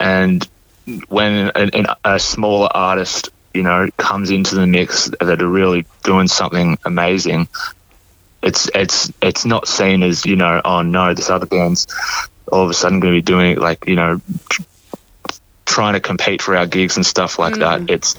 and 0.00 0.46
when 1.08 1.50
an, 1.54 1.70
an, 1.72 1.86
a 2.04 2.18
smaller 2.18 2.68
artist, 2.72 3.30
you 3.52 3.62
know, 3.62 3.88
comes 3.96 4.30
into 4.30 4.54
the 4.54 4.66
mix 4.66 5.10
that 5.20 5.42
are 5.42 5.48
really 5.48 5.86
doing 6.02 6.28
something 6.28 6.78
amazing, 6.84 7.48
it's 8.42 8.68
it's 8.74 9.12
it's 9.22 9.44
not 9.44 9.66
seen 9.66 10.02
as 10.02 10.26
you 10.26 10.36
know, 10.36 10.60
oh 10.64 10.82
no, 10.82 11.14
this 11.14 11.30
other 11.30 11.46
band's 11.46 11.86
all 12.52 12.64
of 12.64 12.70
a 12.70 12.74
sudden 12.74 13.00
going 13.00 13.14
to 13.14 13.18
be 13.18 13.22
doing 13.22 13.52
it 13.52 13.58
like 13.58 13.86
you 13.86 13.96
know, 13.96 14.20
tr- 14.48 14.62
trying 15.64 15.94
to 15.94 16.00
compete 16.00 16.42
for 16.42 16.56
our 16.56 16.66
gigs 16.66 16.96
and 16.96 17.06
stuff 17.06 17.38
like 17.38 17.54
that. 17.56 17.80
Mm. 17.80 17.90
It's 17.90 18.16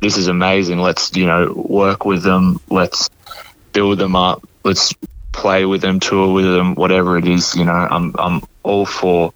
this 0.00 0.16
is 0.16 0.28
amazing. 0.28 0.78
Let's 0.78 1.14
you 1.14 1.26
know 1.26 1.52
work 1.52 2.04
with 2.04 2.22
them. 2.22 2.60
Let's 2.70 3.10
build 3.72 3.98
them 3.98 4.16
up. 4.16 4.48
Let's 4.64 4.94
play 5.36 5.64
with 5.66 5.82
them, 5.82 6.00
tour 6.00 6.32
with 6.32 6.44
them, 6.46 6.74
whatever 6.74 7.16
it 7.18 7.26
is. 7.26 7.54
You 7.54 7.64
know, 7.64 7.72
I'm 7.72 8.14
I'm 8.18 8.42
all 8.62 8.86
for 8.86 9.32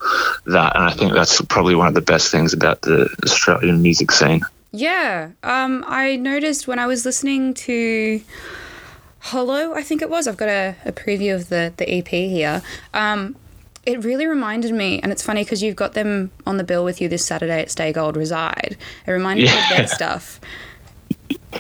that, 0.47 0.75
and 0.75 0.85
I 0.85 0.91
think 0.93 1.13
that's 1.13 1.41
probably 1.43 1.75
one 1.75 1.87
of 1.89 1.95
the 1.95 2.01
best 2.01 2.31
things 2.33 2.53
about 2.53 2.83
the 2.83 3.09
Australian 3.25 3.83
music 3.83 4.11
scene. 4.11 4.41
Yeah. 4.73 5.31
Um, 5.43 5.85
I 5.87 6.17
noticed 6.17 6.67
when 6.69 6.79
I 6.79 6.87
was 6.87 7.05
listening 7.05 7.55
to 7.55 8.21
Hollow, 9.21 9.75
I 9.75 9.83
think 9.83 10.01
it 10.03 10.09
was. 10.09 10.27
I've 10.27 10.37
got 10.37 10.49
a, 10.49 10.75
a 10.85 10.93
preview 10.93 11.35
of 11.35 11.49
the, 11.49 11.73
the 11.77 11.89
EP 11.93 12.09
here. 12.09 12.63
Um, 12.95 13.37
it 13.85 14.03
really 14.05 14.27
reminded 14.27 14.73
me, 14.73 15.01
and 15.03 15.11
it's 15.13 15.23
funny 15.23 15.43
because 15.45 15.63
you've 15.63 15.77
got 15.77 15.95
them 15.95 16.31
on 16.47 16.57
the 16.57 16.65
bill 16.65 16.85
with 16.85 17.01
you 17.01 17.09
this 17.09 17.25
Saturday 17.25 17.61
at 17.61 17.71
Stay 17.71 17.93
Gold 17.93 18.17
Reside. 18.17 18.77
It 19.07 19.11
reminded 19.11 19.45
me 19.45 19.49
of 19.49 19.55
Yeah. 19.71 19.77
their 19.79 19.87
stuff. 20.01 20.41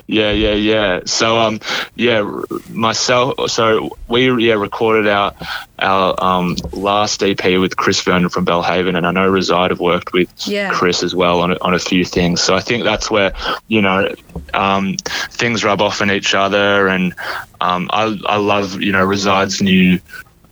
Yeah, 0.06 0.30
yeah, 0.30 0.54
yeah. 0.54 1.00
So, 1.06 1.38
um, 1.38 1.61
yeah, 1.94 2.28
myself. 2.68 3.50
So 3.50 3.97
we 4.09 4.30
yeah 4.44 4.54
recorded 4.54 5.09
our 5.09 5.35
our 5.78 6.14
um 6.23 6.56
last 6.73 7.23
EP 7.23 7.42
with 7.59 7.76
Chris 7.76 8.00
Vernon 8.02 8.28
from 8.28 8.44
Belle 8.44 8.62
Haven, 8.62 8.97
and 8.97 9.06
I 9.06 9.11
know 9.11 9.28
Reside 9.28 9.70
have 9.70 9.80
worked 9.80 10.12
with 10.12 10.28
Yeah. 10.47 10.70
Chris 10.70 11.02
as 11.02 11.14
well 11.14 11.40
on 11.40 11.52
a, 11.52 11.56
on 11.61 11.75
a 11.75 11.78
few 11.78 12.04
things. 12.04 12.40
So 12.40 12.54
I 12.54 12.61
think 12.61 12.85
that's 12.85 13.11
where 13.11 13.32
you 13.68 13.82
know 13.82 14.14
um 14.54 14.97
things 15.30 15.64
rub 15.64 15.80
off 15.80 16.00
on 16.02 16.11
each 16.11 16.35
other, 16.35 16.88
and 16.88 17.14
um 17.61 17.88
I 17.92 18.18
I 18.26 18.37
love 18.37 18.80
you 18.80 18.92
know 18.92 19.04
Reside's 19.04 19.61
new 19.61 19.99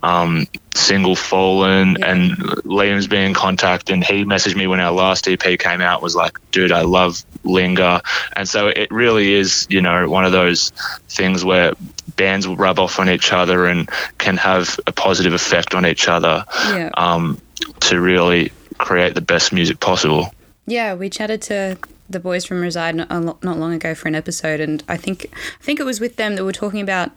um 0.03 0.47
single 0.79 1.15
Fallen 1.15 1.97
Yeah. 1.99 2.11
and 2.11 2.31
Liam's 2.65 3.07
been 3.07 3.21
in 3.23 3.33
contact 3.33 3.89
and 3.89 4.03
he 4.03 4.23
messaged 4.25 4.55
me 4.55 4.67
when 4.67 4.79
our 4.79 4.91
last 4.91 5.27
EP 5.27 5.39
came 5.59 5.81
out 5.81 6.01
was 6.01 6.15
like 6.15 6.37
dude 6.51 6.71
I 6.71 6.81
love 6.81 7.23
Linger 7.43 8.01
and 8.35 8.47
so 8.47 8.67
it 8.67 8.89
really 8.91 9.33
is 9.33 9.67
you 9.69 9.81
know 9.81 10.09
one 10.09 10.25
of 10.25 10.31
those 10.31 10.71
things 11.09 11.43
where 11.43 11.73
bands 12.15 12.47
will 12.47 12.55
rub 12.55 12.79
off 12.79 12.99
on 12.99 13.09
each 13.09 13.31
other 13.33 13.65
and 13.67 13.89
can 14.17 14.37
have 14.37 14.79
a 14.87 14.91
positive 14.91 15.33
effect 15.33 15.75
on 15.75 15.85
each 15.85 16.07
other 16.07 16.45
Yeah. 16.67 16.89
um, 16.95 17.39
to 17.81 17.99
really 17.99 18.51
create 18.77 19.13
the 19.15 19.21
best 19.21 19.51
music 19.53 19.79
possible 19.79 20.33
Yeah, 20.65 20.93
we 20.95 21.09
chatted 21.09 21.41
to 21.43 21.77
the 22.09 22.19
boys 22.19 22.43
from 22.45 22.61
Reside 22.61 22.95
not, 22.95 23.09
not 23.43 23.57
long 23.59 23.73
ago 23.73 23.93
for 23.93 24.07
an 24.07 24.15
episode, 24.15 24.59
and 24.59 24.83
I 24.87 24.97
think 24.97 25.27
I 25.31 25.63
think 25.63 25.79
it 25.79 25.83
was 25.85 25.99
with 25.99 26.15
them 26.15 26.35
that 26.35 26.43
we're 26.43 26.51
talking 26.51 26.81
about 26.81 27.11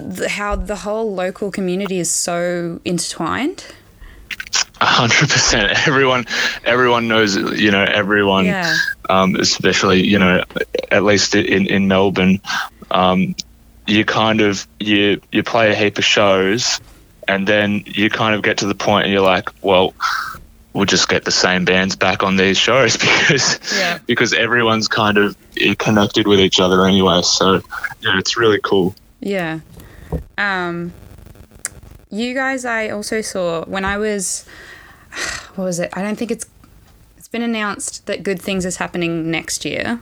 the, 0.00 0.28
how 0.28 0.56
the 0.56 0.76
whole 0.76 1.14
local 1.14 1.50
community 1.50 1.98
is 1.98 2.10
so 2.10 2.80
intertwined. 2.84 3.66
A 4.80 4.86
hundred 4.86 5.28
percent. 5.30 5.86
Everyone, 5.86 6.24
everyone 6.64 7.06
knows. 7.08 7.36
You 7.36 7.70
know, 7.70 7.82
everyone, 7.84 8.46
Yeah. 8.46 8.74
um, 9.08 9.36
especially 9.36 10.06
you 10.06 10.18
know, 10.18 10.42
at 10.90 11.04
least 11.04 11.34
in 11.34 11.66
in 11.66 11.86
Melbourne, 11.88 12.40
um, 12.90 13.34
you 13.86 14.04
kind 14.04 14.40
of 14.40 14.66
you 14.78 15.20
you 15.30 15.42
play 15.42 15.70
a 15.70 15.74
heap 15.74 15.98
of 15.98 16.04
shows, 16.04 16.80
and 17.28 17.46
then 17.46 17.82
you 17.86 18.08
kind 18.08 18.34
of 18.34 18.42
get 18.42 18.58
to 18.58 18.66
the 18.66 18.74
point, 18.74 19.04
and 19.04 19.12
you're 19.12 19.22
like, 19.22 19.50
well, 19.62 19.92
we'll 20.72 20.86
just 20.86 21.08
get 21.08 21.24
the 21.26 21.30
same 21.32 21.64
bands 21.66 21.96
back 21.96 22.22
on 22.22 22.36
these 22.36 22.56
shows 22.56 22.96
because 22.96 23.60
Yeah. 23.76 23.98
because 24.06 24.32
everyone's 24.32 24.88
kind 24.88 25.18
of 25.18 25.36
connected 25.78 26.26
with 26.26 26.40
each 26.40 26.58
other 26.58 26.86
anyway. 26.86 27.20
So 27.22 27.60
yeah, 28.00 28.18
it's 28.18 28.38
really 28.38 28.60
cool. 28.64 28.94
Yeah. 29.20 29.60
Um, 30.38 30.92
you 32.10 32.34
guys, 32.34 32.64
I 32.64 32.88
also 32.88 33.20
saw 33.20 33.64
when 33.66 33.84
I 33.84 33.98
was, 33.98 34.46
what 35.54 35.64
was 35.64 35.78
it? 35.78 35.90
I 35.92 36.02
don't 36.02 36.16
think 36.16 36.30
it's, 36.30 36.46
it's 37.16 37.28
been 37.28 37.42
announced 37.42 38.06
that 38.06 38.22
Good 38.22 38.40
Things 38.40 38.64
is 38.64 38.76
happening 38.76 39.30
next 39.30 39.64
year. 39.64 40.00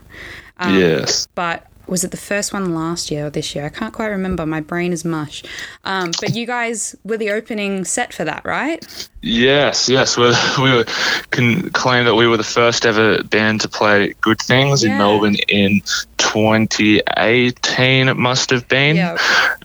Um, 0.58 0.74
yes. 0.74 1.28
But 1.34 1.66
was 1.88 2.04
it 2.04 2.10
the 2.10 2.16
first 2.16 2.52
one 2.52 2.74
last 2.74 3.10
year 3.10 3.26
or 3.26 3.30
this 3.30 3.54
year? 3.54 3.64
I 3.64 3.70
can't 3.70 3.92
quite 3.94 4.08
remember. 4.08 4.44
My 4.46 4.60
brain 4.60 4.92
is 4.92 5.04
mush. 5.04 5.42
Um, 5.84 6.10
but 6.20 6.34
you 6.34 6.46
guys 6.46 6.94
were 7.04 7.16
the 7.16 7.30
opening 7.30 7.84
set 7.84 8.12
for 8.12 8.24
that, 8.24 8.44
right? 8.44 9.08
Yes, 9.22 9.88
yes. 9.88 10.16
We 10.16 10.26
we 10.62 10.72
were, 10.74 10.84
can 11.30 11.70
claim 11.70 12.04
that 12.04 12.14
we 12.14 12.26
were 12.26 12.36
the 12.36 12.44
first 12.44 12.86
ever 12.86 13.22
band 13.22 13.62
to 13.62 13.68
play 13.68 14.14
Good 14.20 14.40
Things 14.40 14.84
Yeah. 14.84 14.92
in 14.92 14.98
Melbourne 14.98 15.36
in 15.48 15.80
2018. 16.18 18.08
It 18.08 18.16
must 18.16 18.50
have 18.50 18.68
been. 18.68 18.96
Yeah. 18.96 19.16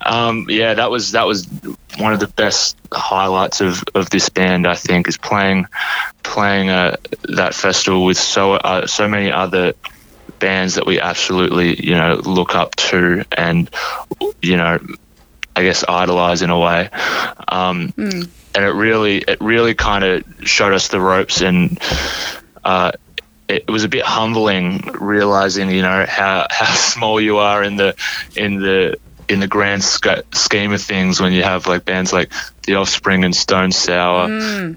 Um, 0.02 0.46
yeah, 0.50 0.74
that 0.74 0.90
was 0.90 1.12
that 1.12 1.28
was 1.28 1.48
one 1.98 2.14
of 2.14 2.20
the 2.20 2.28
best 2.28 2.78
highlights 2.92 3.62
of, 3.62 3.84
of 3.94 4.10
this 4.10 4.30
band. 4.30 4.66
I 4.66 4.76
think 4.76 5.08
is 5.08 5.18
playing 5.18 5.68
playing 6.24 6.70
uh, 6.70 6.96
that 7.24 7.54
festival 7.54 8.06
with 8.06 8.18
so 8.18 8.54
uh, 8.54 8.88
so 8.88 9.08
many 9.08 9.32
other 9.32 9.74
bands 10.44 10.76
that 10.76 10.86
we 10.86 11.00
absolutely 11.00 11.82
you 11.82 11.96
know 11.96 12.16
look 12.16 12.54
up 12.54 12.76
to 12.76 13.24
and 13.32 13.70
you 14.42 14.58
know 14.58 14.78
I 15.56 15.64
guess 15.64 15.86
idolize 15.88 16.42
in 16.42 16.50
a 16.50 16.60
way. 16.60 16.90
Um, 17.48 17.94
and 18.54 18.66
it 18.66 18.74
really 18.74 19.20
it 19.20 19.40
really 19.40 19.74
kind 19.74 20.04
of 20.04 20.24
showed 20.44 20.74
us 20.74 20.90
the 20.90 21.00
ropes 21.00 21.42
and 21.42 21.80
uh, 22.62 22.92
it 23.48 23.70
was 23.70 23.86
a 23.86 23.88
bit 23.88 24.04
humbling 24.04 24.82
realizing 25.00 25.70
you 25.70 25.82
know 25.82 26.06
how, 26.06 26.48
how 26.50 26.74
small 26.74 27.22
you 27.22 27.38
are 27.38 27.64
in 27.64 27.78
the 27.78 27.96
in 28.36 28.60
the 28.60 28.98
in 29.30 29.40
the 29.40 29.48
grand 29.48 29.84
sca- 29.84 30.24
scheme 30.34 30.74
of 30.74 30.82
things 30.82 31.20
when 31.22 31.34
you 31.34 31.44
have 31.44 31.68
like 31.68 31.86
bands 31.86 32.12
like 32.12 32.32
the 32.64 32.76
Offspring 32.76 33.26
and 33.26 33.36
Stone 33.36 33.72
Sour, 33.72 34.30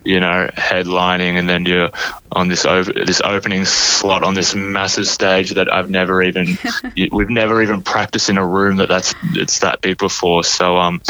you 0.04 0.18
know, 0.18 0.50
headlining, 0.56 1.38
and 1.38 1.48
then 1.48 1.66
you're 1.66 1.90
on 2.32 2.48
this 2.48 2.64
over 2.64 2.92
this 2.92 3.20
opening 3.24 3.64
slot 3.64 4.24
on 4.24 4.34
this 4.34 4.54
massive 4.54 5.06
stage 5.06 5.52
that 5.52 5.72
I've 5.72 5.88
never 5.90 6.22
even 6.22 6.58
you, 6.94 7.08
we've 7.12 7.30
never 7.30 7.62
even 7.62 7.82
practiced 7.82 8.28
in 8.28 8.38
a 8.38 8.46
room 8.46 8.78
that 8.78 8.88
that's 8.88 9.14
it's 9.34 9.60
that 9.60 9.80
big 9.80 9.98
before. 9.98 10.42
So 10.44 10.76
um, 10.76 11.00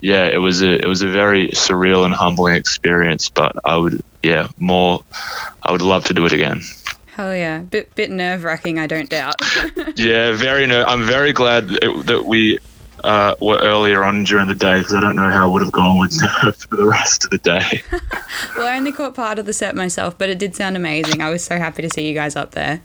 yeah, 0.00 0.26
it 0.26 0.38
was 0.38 0.62
a 0.62 0.74
it 0.74 0.86
was 0.86 1.02
a 1.02 1.08
very 1.08 1.48
surreal 1.48 2.04
and 2.04 2.14
humbling 2.14 2.56
experience. 2.56 3.30
But 3.30 3.56
I 3.64 3.76
would 3.76 4.02
yeah 4.22 4.48
more 4.58 5.04
I 5.62 5.72
would 5.72 5.82
love 5.82 6.04
to 6.06 6.14
do 6.14 6.26
it 6.26 6.32
again. 6.32 6.62
Hell 7.16 7.34
yeah. 7.34 7.60
Bit, 7.60 7.94
bit 7.94 8.10
nerve 8.10 8.44
wracking, 8.44 8.78
I 8.78 8.86
don't 8.86 9.08
doubt. 9.08 9.36
Yeah, 9.96 10.32
very. 10.32 10.66
No, 10.66 10.84
I'm 10.84 11.06
very 11.06 11.32
glad 11.32 11.68
that 11.68 12.24
we 12.26 12.58
uh, 13.04 13.34
were 13.40 13.58
earlier 13.58 14.04
on 14.04 14.24
during 14.24 14.48
the 14.48 14.54
day 14.54 14.78
because 14.78 14.94
I 14.94 15.00
don't 15.00 15.16
know 15.16 15.30
how 15.30 15.48
I 15.48 15.52
would 15.52 15.62
have 15.62 15.72
gone 15.72 15.98
with 15.98 16.20
for 16.58 16.76
the 16.76 16.86
rest 16.86 17.24
of 17.24 17.30
the 17.30 17.38
day. 17.38 17.82
well, 18.56 18.66
I 18.66 18.76
only 18.76 18.92
caught 18.92 19.14
part 19.14 19.38
of 19.38 19.46
the 19.46 19.52
set 19.52 19.74
myself, 19.74 20.16
but 20.18 20.28
it 20.28 20.38
did 20.38 20.56
sound 20.56 20.76
amazing. 20.76 21.20
I 21.20 21.30
was 21.30 21.44
so 21.44 21.58
happy 21.58 21.82
to 21.82 21.90
see 21.90 22.08
you 22.08 22.14
guys 22.14 22.36
up 22.36 22.52
there. 22.52 22.80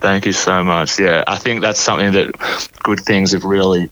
Thank 0.00 0.26
you 0.26 0.32
so 0.32 0.64
much. 0.64 0.98
Yeah, 0.98 1.24
I 1.26 1.36
think 1.36 1.60
that's 1.60 1.80
something 1.80 2.12
that 2.12 2.72
good 2.82 3.00
things 3.00 3.32
have 3.32 3.44
really 3.44 3.90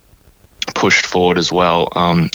pushed 0.75 1.07
forward 1.07 1.39
as 1.39 1.53
well. 1.53 1.89
Um, 1.95 2.31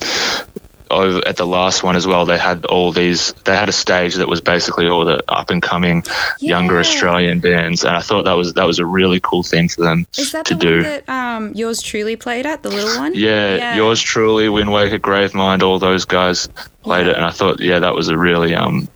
over 0.92 1.26
at 1.28 1.38
the 1.38 1.46
last 1.48 1.84
one 1.84 1.96
as 1.96 2.06
well, 2.06 2.26
they 2.26 2.38
had 2.38 2.66
all 2.66 2.92
these. 2.92 3.34
They 3.46 3.56
had 3.56 3.70
a 3.70 3.74
stage 3.74 4.16
that 4.16 4.28
was 4.28 4.42
basically 4.42 4.88
all 4.88 5.06
the 5.06 5.24
up 5.28 5.50
and 5.50 5.62
coming 5.62 6.04
younger 6.40 6.80
Australian 6.80 7.40
bands, 7.40 7.84
and 7.84 7.96
I 7.96 8.02
thought 8.02 8.26
that 8.26 8.34
was 8.34 8.54
that 8.54 8.66
was 8.66 8.80
a 8.80 8.86
really 8.86 9.20
cool 9.20 9.44
thing 9.44 9.70
for 9.70 9.82
them 9.82 10.06
Is 10.18 10.32
that 10.34 10.46
to 10.46 10.56
the 10.56 10.60
do. 10.60 10.74
one 10.76 10.84
that 10.84 11.10
um, 11.10 11.54
yours 11.54 11.82
truly 11.82 12.16
played 12.16 12.46
at, 12.46 12.64
the 12.64 12.70
little 12.70 13.00
one? 13.00 13.14
Yeah, 13.16 13.56
Yeah. 13.56 13.76
yours 13.76 14.02
truly, 14.02 14.48
Windwaker, 14.48 15.00
Gravemind, 15.00 15.64
all 15.64 15.80
those 15.80 16.06
guys 16.06 16.48
played 16.84 17.08
it, 17.08 17.16
and 17.16 17.26
I 17.26 17.32
thought, 17.32 17.60
yeah, 17.60 17.80
that 17.80 17.96
was 17.96 18.10
a 18.10 18.18
really, 18.18 18.54
um, 18.56 18.88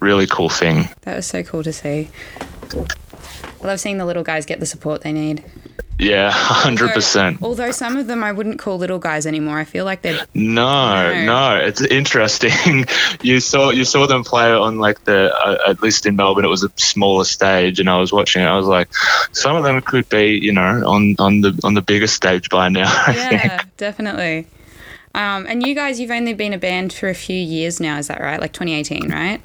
really 0.00 0.26
cool 0.26 0.48
thing. 0.48 0.88
That 1.02 1.16
was 1.16 1.26
so 1.26 1.42
cool 1.42 1.62
to 1.62 1.72
see. 1.72 2.10
I 3.62 3.66
love 3.66 3.80
seeing 3.80 3.98
the 3.98 4.06
little 4.06 4.22
guys 4.22 4.46
get 4.46 4.60
the 4.60 4.66
support 4.66 5.02
they 5.02 5.12
need. 5.12 5.44
Yeah, 5.98 6.30
hundred 6.34 6.90
percent. 6.92 7.38
Although 7.40 7.70
some 7.70 7.96
of 7.96 8.08
them 8.08 8.24
I 8.24 8.32
wouldn't 8.32 8.58
call 8.58 8.78
little 8.78 8.98
guys 8.98 9.26
anymore. 9.26 9.58
I 9.58 9.64
feel 9.64 9.84
like 9.84 10.02
they're 10.02 10.26
No, 10.34 11.12
No. 11.12 11.24
no, 11.24 11.56
it's 11.64 11.80
interesting. 11.80 12.86
you 13.22 13.38
saw 13.40 13.70
you 13.70 13.84
saw 13.84 14.06
them 14.06 14.24
play 14.24 14.50
on 14.52 14.78
like 14.78 15.04
the 15.04 15.32
uh, 15.32 15.70
at 15.70 15.82
least 15.82 16.04
in 16.04 16.16
Melbourne, 16.16 16.44
it 16.44 16.48
was 16.48 16.64
a 16.64 16.70
smaller 16.76 17.24
stage, 17.24 17.78
and 17.78 17.88
I 17.88 17.98
was 17.98 18.12
watching 18.12 18.42
it. 18.42 18.46
I 18.46 18.56
was 18.56 18.66
like, 18.66 18.88
some 19.32 19.54
of 19.56 19.62
them 19.62 19.80
could 19.82 20.08
be, 20.08 20.38
you 20.42 20.52
know, 20.52 20.82
on 20.84 21.14
on 21.20 21.40
the 21.42 21.58
on 21.62 21.74
the 21.74 21.82
bigger 21.82 22.08
stage 22.08 22.50
by 22.50 22.68
now. 22.68 22.86
I 23.06 23.12
think. 23.12 23.44
yeah, 23.44 23.60
definitely. 23.76 24.48
Um, 25.14 25.46
and 25.46 25.64
you 25.64 25.76
guys, 25.76 26.00
you've 26.00 26.10
only 26.10 26.34
been 26.34 26.52
a 26.52 26.58
band 26.58 26.92
for 26.92 27.08
a 27.08 27.14
few 27.14 27.38
years 27.38 27.78
now, 27.78 27.98
is 27.98 28.08
that 28.08 28.20
right? 28.20 28.40
Like 28.40 28.52
2018, 28.52 29.12
right? 29.12 29.40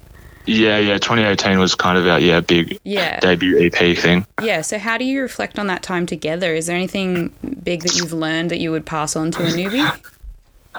Yeah, 0.49 0.79
yeah. 0.79 0.97
2018 0.97 1.59
was 1.59 1.75
kind 1.75 1.97
of 1.97 2.07
our 2.07 2.19
yeah 2.19 2.39
big 2.41 2.79
Yeah. 2.83 3.19
debut 3.19 3.59
EP 3.59 3.95
thing. 3.97 4.25
Yeah. 4.41 4.61
So 4.61 4.79
how 4.79 4.97
do 4.97 5.05
you 5.05 5.21
reflect 5.21 5.59
on 5.59 5.67
that 5.67 5.83
time 5.83 6.05
together? 6.05 6.53
Is 6.55 6.65
there 6.67 6.75
anything 6.75 7.31
big 7.63 7.83
that 7.83 7.95
you've 7.95 8.13
learned 8.13 8.51
that 8.51 8.59
you 8.59 8.71
would 8.71 8.85
pass 8.85 9.15
on 9.15 9.31
to 9.31 9.43
a 9.43 9.47
newbie? 9.47 9.89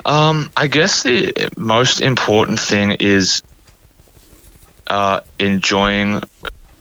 Um, 0.06 0.50
I 0.56 0.68
guess 0.68 1.02
the 1.02 1.50
most 1.56 2.00
important 2.00 2.60
thing 2.60 2.92
is 2.92 3.42
uh, 4.86 5.20
enjoying 5.38 6.22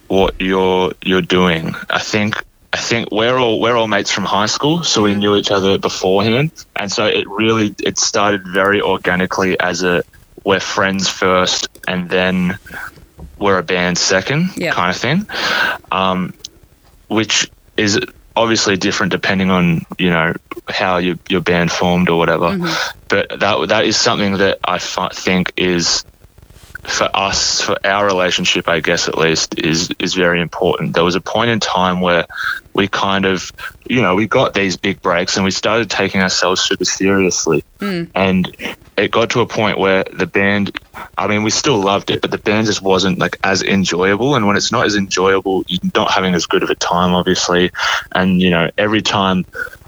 what 0.08 0.40
you're 0.40 0.94
you're 1.04 1.24
doing. 1.24 1.76
I 1.90 2.00
think 2.00 2.36
I 2.72 2.78
think 2.78 3.12
we're 3.12 3.38
all 3.38 3.60
we're 3.60 3.76
all 3.76 3.88
mates 3.88 4.12
from 4.12 4.26
high 4.26 4.46
school, 4.46 4.84
so 4.84 5.02
we 5.02 5.16
knew 5.16 5.36
each 5.36 5.50
other 5.52 5.80
beforehand, 5.80 6.52
and 6.76 6.92
so 6.92 7.08
it 7.08 7.28
really 7.28 7.76
it 7.84 7.98
started 7.98 8.48
very 8.48 8.80
organically 8.82 9.60
as 9.60 9.82
a 9.84 10.04
we're 10.44 10.60
friends 10.60 11.08
first, 11.10 11.68
and 11.88 12.10
then 12.10 12.58
we're 13.38 13.58
a 13.58 13.64
band 13.64 13.98
second 13.98 14.52
Yeah. 14.56 14.72
kind 14.74 14.90
of 14.92 14.98
thing, 14.98 15.28
um, 15.92 16.34
which 17.08 17.50
is 17.78 18.00
obviously 18.36 18.78
different 18.78 19.12
depending 19.12 19.52
on 19.52 19.86
you 19.98 20.10
know 20.10 20.34
how 20.70 20.98
your 20.98 21.16
your 21.28 21.42
band 21.42 21.72
formed 21.72 22.10
or 22.10 22.18
whatever. 22.18 22.58
But 23.08 23.40
that 23.40 23.68
that 23.70 23.86
is 23.86 23.98
something 23.98 24.38
that 24.38 24.60
I 24.64 24.78
think 25.14 25.54
is 25.58 26.06
for 26.84 27.10
us, 27.14 27.62
for 27.62 27.78
our 27.86 28.06
relationship, 28.06 28.68
I 28.68 28.80
guess 28.80 29.08
at 29.08 29.18
least, 29.18 29.60
is 29.60 29.90
is 30.00 30.14
very 30.14 30.42
important. 30.42 30.94
There 30.94 31.04
was 31.04 31.16
a 31.16 31.22
point 31.22 31.50
in 31.50 31.60
time 31.60 32.02
where 32.02 32.26
we 32.74 32.88
kind 32.88 33.26
of, 33.26 33.52
you 33.88 34.02
know, 34.02 34.16
we 34.16 34.28
got 34.28 34.54
these 34.54 34.78
big 34.78 35.02
breaks 35.02 35.36
and 35.36 35.44
we 35.44 35.52
started 35.52 35.90
taking 35.90 36.22
ourselves 36.22 36.62
super 36.62 36.86
seriously, 36.86 37.64
hmm. 37.80 38.06
and 38.16 38.56
it 39.00 39.12
got 39.12 39.32
to 39.32 39.42
a 39.42 39.48
point 39.48 39.78
where 39.78 40.04
the 40.04 40.28
band, 40.28 40.78
I 41.18 41.28
mean, 41.28 41.44
we 41.44 41.52
still 41.52 41.80
loved 41.80 42.12
it, 42.12 42.22
but 42.22 42.32
the 42.32 42.38
band 42.38 42.68
just 42.68 42.82
wasn't 42.82 43.18
like 43.18 43.38
as 43.44 43.64
enjoyable. 43.64 44.36
And 44.36 44.46
when 44.46 44.58
it's 44.58 44.72
not 44.72 44.86
as 44.86 44.96
enjoyable, 44.96 45.64
you're 45.68 45.92
not 45.96 46.12
having 46.12 46.36
as 46.36 46.46
good 46.46 46.64
of 46.64 46.70
a 46.70 46.76
time, 46.76 47.14
obviously. 47.14 47.72
And, 48.12 48.42
you 48.42 48.50
know, 48.50 48.70
every 48.78 49.02
time 49.02 49.46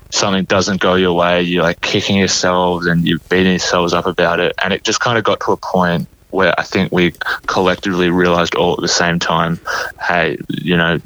something 0.09 0.45
doesn't 0.45 0.79
go 0.79 0.95
your 0.95 1.13
way, 1.13 1.41
you're 1.41 1.63
like 1.63 1.81
kicking 1.81 2.17
yourselves 2.17 2.85
and 2.87 3.07
you're 3.07 3.19
beating 3.29 3.51
yourselves 3.51 3.93
up 3.93 4.05
about 4.05 4.39
it. 4.39 4.55
And 4.63 4.73
it 4.73 4.83
just 4.83 4.99
kind 4.99 5.17
of 5.17 5.23
got 5.23 5.41
to 5.41 5.51
a 5.51 5.57
point 5.57 6.07
where 6.31 6.53
I 6.57 6.63
think 6.63 6.91
we 6.91 7.13
collectively 7.45 8.09
realized 8.09 8.55
all 8.55 8.73
at 8.73 8.81
the 8.81 8.87
same 8.87 9.19
time, 9.19 9.59
hey, 10.01 10.37
you 10.49 10.77
know, 10.77 10.99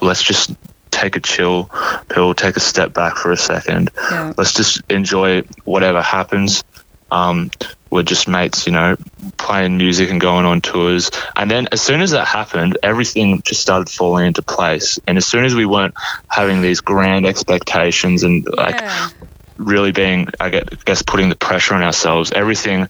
let's 0.00 0.22
just 0.22 0.52
take 0.90 1.16
a 1.16 1.20
chill 1.20 1.70
pill, 2.08 2.34
take 2.34 2.56
a 2.56 2.60
step 2.60 2.92
back 2.92 3.16
for 3.16 3.32
a 3.32 3.36
second. 3.36 3.90
Yeah. 3.96 4.32
Let's 4.36 4.52
just 4.52 4.82
enjoy 4.88 5.42
whatever 5.64 6.02
happens. 6.02 6.62
Um, 7.10 7.50
we're 7.90 8.02
just 8.02 8.26
mates, 8.26 8.66
you 8.66 8.72
know, 8.72 8.96
playing 9.36 9.76
music 9.76 10.10
and 10.10 10.18
going 10.18 10.46
on 10.46 10.62
tours. 10.62 11.10
And 11.36 11.50
then 11.50 11.68
as 11.70 11.82
soon 11.82 12.00
as 12.00 12.12
that 12.12 12.26
happened, 12.26 12.78
everything 12.82 13.42
just 13.42 13.60
started 13.60 13.90
falling 13.90 14.26
into 14.26 14.42
place. 14.42 14.98
And 15.06 15.18
as 15.18 15.26
soon 15.26 15.44
as 15.44 15.54
we 15.54 15.66
weren't 15.66 15.94
having 16.26 16.62
these 16.62 16.80
grand 16.80 17.26
expectations 17.26 18.22
and 18.22 18.46
like 18.46 18.80
yeah. 18.80 19.10
really 19.58 19.92
being, 19.92 20.28
I 20.40 20.62
guess, 20.86 21.02
putting 21.02 21.28
the 21.28 21.36
pressure 21.36 21.74
on 21.74 21.82
ourselves, 21.82 22.32
everything. 22.32 22.88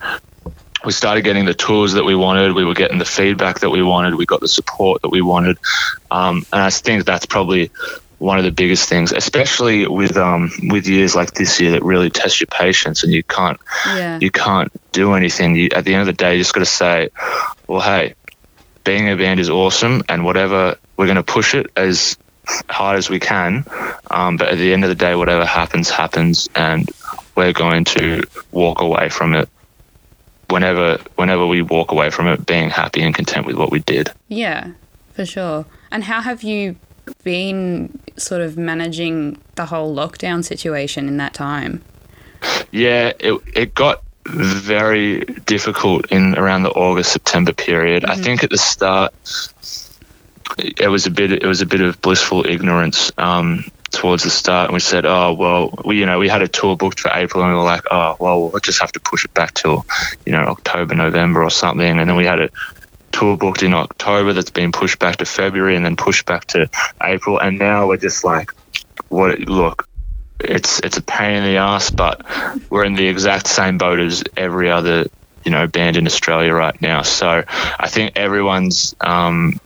We 0.85 0.93
started 0.93 1.23
getting 1.23 1.45
the 1.45 1.55
tools 1.55 1.93
that 1.95 2.05
we 2.05 2.15
wanted. 2.15 2.53
We 2.55 2.65
were 2.65 2.75
getting 2.75 2.99
the 2.99 3.05
feedback 3.05 3.61
that 3.61 3.71
we 3.71 3.83
wanted. 3.83 4.15
We 4.17 4.27
got 4.27 4.41
the 4.41 4.49
support 4.49 5.03
that 5.03 5.11
we 5.11 5.23
wanted, 5.23 5.59
um, 6.11 6.45
and 6.53 6.63
I 6.63 6.71
think 6.71 7.05
that's 7.05 7.27
probably 7.27 7.71
one 8.19 8.39
of 8.39 8.45
the 8.45 8.53
biggest 8.53 8.89
things, 8.89 9.13
especially 9.13 9.87
with 9.87 10.17
um, 10.17 10.51
with 10.69 10.87
years 10.87 11.15
like 11.15 11.35
this 11.35 11.61
year 11.61 11.73
that 11.73 11.83
really 11.83 12.11
test 12.11 12.41
your 12.41 12.47
patience, 12.49 13.05
and 13.05 13.13
you 13.13 13.23
can't 13.23 13.59
Yeah. 13.87 14.19
you 14.21 14.31
can't 14.31 14.73
do 14.93 15.15
anything. 15.15 15.57
You, 15.57 15.69
at 15.75 15.85
the 15.85 15.95
end 15.95 16.01
of 16.03 16.07
the 16.07 16.13
day, 16.25 16.37
you 16.37 16.41
just 16.41 16.55
got 16.55 16.61
to 16.61 16.67
say, 16.67 17.09
well, 17.67 17.81
hey, 17.81 18.15
being 18.85 19.09
a 19.09 19.17
band 19.17 19.41
is 19.41 19.51
awesome, 19.51 20.03
and 20.09 20.25
whatever 20.25 20.77
we're 20.97 21.07
going 21.07 21.17
to 21.17 21.23
push 21.23 21.55
it 21.55 21.71
as 21.77 22.17
hard 22.69 22.99
as 22.99 23.09
we 23.09 23.21
can. 23.21 23.65
Um, 24.11 24.37
but 24.37 24.49
at 24.49 24.59
the 24.59 24.73
end 24.73 24.85
of 24.85 24.89
the 24.89 24.97
day, 24.97 25.15
whatever 25.15 25.45
happens, 25.47 25.91
happens, 25.91 26.49
and 26.55 26.89
we're 27.37 27.53
going 27.53 27.85
to 27.85 28.25
walk 28.51 28.81
away 28.83 29.09
from 29.09 29.35
it. 29.35 29.49
Whenever, 30.53 30.99
whenever 31.17 31.47
we 31.47 31.63
walk 31.63 31.91
away 31.93 32.11
from 32.11 32.29
it, 32.29 32.47
being 32.47 32.71
happy 32.71 33.03
and 33.03 33.15
content 33.15 33.47
with 33.47 33.57
what 33.57 33.71
we 33.71 33.81
did. 33.81 34.11
Yeah, 34.29 34.73
for 35.15 35.27
sure. 35.27 35.67
And 35.91 36.05
how 36.05 36.21
have 36.21 36.43
you 36.43 36.77
been 37.25 37.99
sort 38.17 38.43
of 38.43 38.57
managing 38.57 39.41
the 39.55 39.67
whole 39.67 39.95
lockdown 39.95 40.45
situation 40.45 41.09
in 41.09 41.17
that 41.17 41.35
time? 41.35 41.83
Yeah, 42.71 43.13
it 43.19 43.41
it 43.55 43.75
got 43.75 44.03
very 44.27 45.21
difficult 45.21 46.11
in 46.13 46.39
around 46.39 46.63
the 46.63 46.71
August 46.71 47.13
September 47.13 47.53
period. 47.53 48.05
I 48.05 48.17
think 48.17 48.45
at 48.45 48.51
the 48.51 48.59
start 48.59 49.13
it 50.59 50.89
was 50.89 51.07
a 51.07 51.11
bit 51.11 51.33
it 51.33 51.47
was 51.47 51.61
a 51.61 51.67
bit 51.67 51.81
of 51.81 52.01
blissful 52.01 52.47
ignorance 52.47 53.11
um, 53.19 53.65
towards 53.93 54.25
the 54.25 54.31
start, 54.31 54.69
and 54.69 54.75
we 54.75 54.81
said, 54.81 55.07
oh 55.07 55.35
well, 55.35 55.75
we 55.85 55.99
you 55.99 56.07
know 56.07 56.19
we 56.19 56.29
had 56.29 56.43
a 56.43 56.49
tour 56.49 56.77
booked 56.77 57.01
for 57.01 57.11
April, 57.15 57.43
and 57.43 57.53
we 57.53 57.59
were 57.59 57.65
like, 57.65 57.85
oh 57.91 58.17
well, 58.19 58.49
we'll 58.49 58.61
just 58.61 58.81
have 58.81 58.93
to 58.93 59.01
push 59.01 59.25
it 59.25 59.35
back 59.35 59.55
till 59.55 59.87
you 60.27 60.33
know 60.33 60.41
October, 60.41 60.95
November, 60.95 61.43
or 61.43 61.51
something, 61.51 61.99
and 61.99 62.09
then 62.09 62.17
we 62.17 62.25
had 62.25 62.41
a 62.41 62.51
tour 63.13 63.37
booked 63.37 63.63
in 63.63 63.75
October 63.75 64.33
that's 64.33 64.51
been 64.51 64.73
pushed 64.73 64.99
back 64.99 65.17
to 65.17 65.25
February 65.25 65.77
and 65.77 65.85
then 65.85 65.97
pushed 65.97 66.27
back 66.27 66.47
to 66.47 66.69
April, 67.03 67.39
and 67.39 67.59
now 67.59 67.87
we're 67.87 67.97
just 67.97 68.25
like, 68.25 68.51
what? 69.09 69.39
Look, 69.41 69.89
it's 70.41 70.81
it's 70.81 70.97
a 70.97 71.03
pain 71.03 71.37
in 71.37 71.45
the 71.45 71.59
ass, 71.59 71.91
but 71.91 72.25
we're 72.71 72.85
in 72.85 72.95
the 72.95 73.07
exact 73.07 73.47
same 73.47 73.79
boat 73.79 74.01
as 74.01 74.25
every 74.37 74.71
other 74.71 75.07
you 75.45 75.51
know 75.51 75.67
band 75.67 75.97
in 75.97 76.07
Australia 76.07 76.53
right 76.53 76.81
now. 76.81 77.03
So 77.03 77.45
I 77.49 77.89
think 77.89 78.17
everyone's 78.17 78.95
um, 79.01 79.61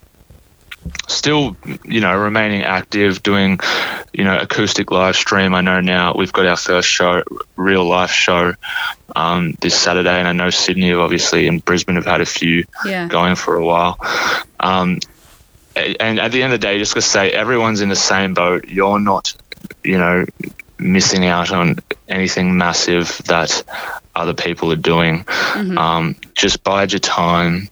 still 1.08 1.56
you 1.84 2.00
know 2.00 2.16
remaining 2.16 2.62
active, 2.62 3.22
doing 3.22 3.60
you 4.12 4.24
know 4.24 4.38
acoustic 4.38 4.90
live 4.90 5.16
stream. 5.16 5.54
I 5.54 5.60
know 5.60 5.80
now 5.80 6.14
we've 6.16 6.32
got 6.32 6.46
our 6.46 6.56
first 6.56 6.88
show, 6.88 7.22
real 7.56 7.84
life 7.84 8.10
show, 8.10 8.54
um, 9.14 9.56
this 9.60 9.78
Saturday, 9.78 10.18
and 10.18 10.28
I 10.28 10.32
know 10.32 10.50
Sydney 10.50 10.92
obviously 10.92 11.48
and 11.48 11.64
Brisbane 11.64 11.96
have 11.96 12.06
had 12.06 12.20
a 12.20 12.26
few 12.26 12.64
Yeah. 12.84 13.08
going 13.08 13.34
for 13.36 13.56
a 13.56 13.64
while. 13.64 13.98
Um, 14.60 15.00
and 15.74 16.18
at 16.18 16.32
the 16.32 16.42
end 16.42 16.52
of 16.54 16.60
the 16.60 16.66
day, 16.66 16.78
just 16.78 16.94
to 16.94 17.02
say 17.02 17.30
everyone's 17.32 17.82
in 17.82 17.88
the 17.90 17.96
same 17.96 18.32
boat. 18.32 18.66
You're 18.66 18.98
not, 18.98 19.34
you 19.84 19.98
know, 19.98 20.24
missing 20.78 21.26
out 21.26 21.52
on 21.52 21.76
anything 22.08 22.56
massive 22.56 23.20
that 23.26 23.62
other 24.14 24.32
people 24.32 24.72
are 24.72 24.76
doing. 24.76 25.24
Um, 25.76 26.16
just 26.34 26.64
bide 26.64 26.92
your 26.92 27.00
time. 27.00 27.68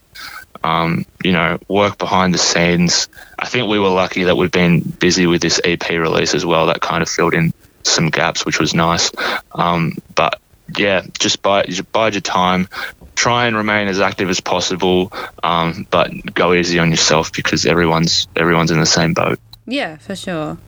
Um, 0.64 1.04
you 1.22 1.32
know, 1.32 1.58
work 1.68 1.98
behind 1.98 2.32
the 2.32 2.38
scenes. 2.38 3.08
I 3.38 3.46
think 3.46 3.68
we 3.68 3.78
were 3.78 3.90
lucky 3.90 4.24
that 4.24 4.36
we've 4.36 4.50
been 4.50 4.80
busy 4.80 5.26
with 5.26 5.42
this 5.42 5.60
EP 5.62 5.86
release 5.90 6.34
as 6.34 6.46
well. 6.46 6.66
That 6.66 6.80
kind 6.80 7.02
of 7.02 7.08
filled 7.08 7.34
in 7.34 7.52
some 7.82 8.08
gaps, 8.08 8.46
which 8.46 8.58
was 8.58 8.74
nice. 8.74 9.10
Um, 9.52 9.98
but 10.14 10.40
yeah, 10.74 11.02
just 11.18 11.42
bide, 11.42 11.68
bide 11.92 12.14
your 12.14 12.22
time. 12.22 12.68
Try 13.14 13.46
and 13.46 13.54
remain 13.56 13.88
as 13.88 14.00
active 14.00 14.30
as 14.30 14.40
possible, 14.40 15.12
um, 15.42 15.86
but 15.90 16.10
go 16.34 16.54
easy 16.54 16.78
on 16.78 16.90
yourself 16.90 17.32
because 17.32 17.66
everyone's 17.66 18.26
everyone's 18.34 18.70
in 18.70 18.80
the 18.80 18.86
same 18.86 19.12
boat. 19.12 19.38
Yeah, 19.66 19.98
for 19.98 20.16
sure. 20.16 20.58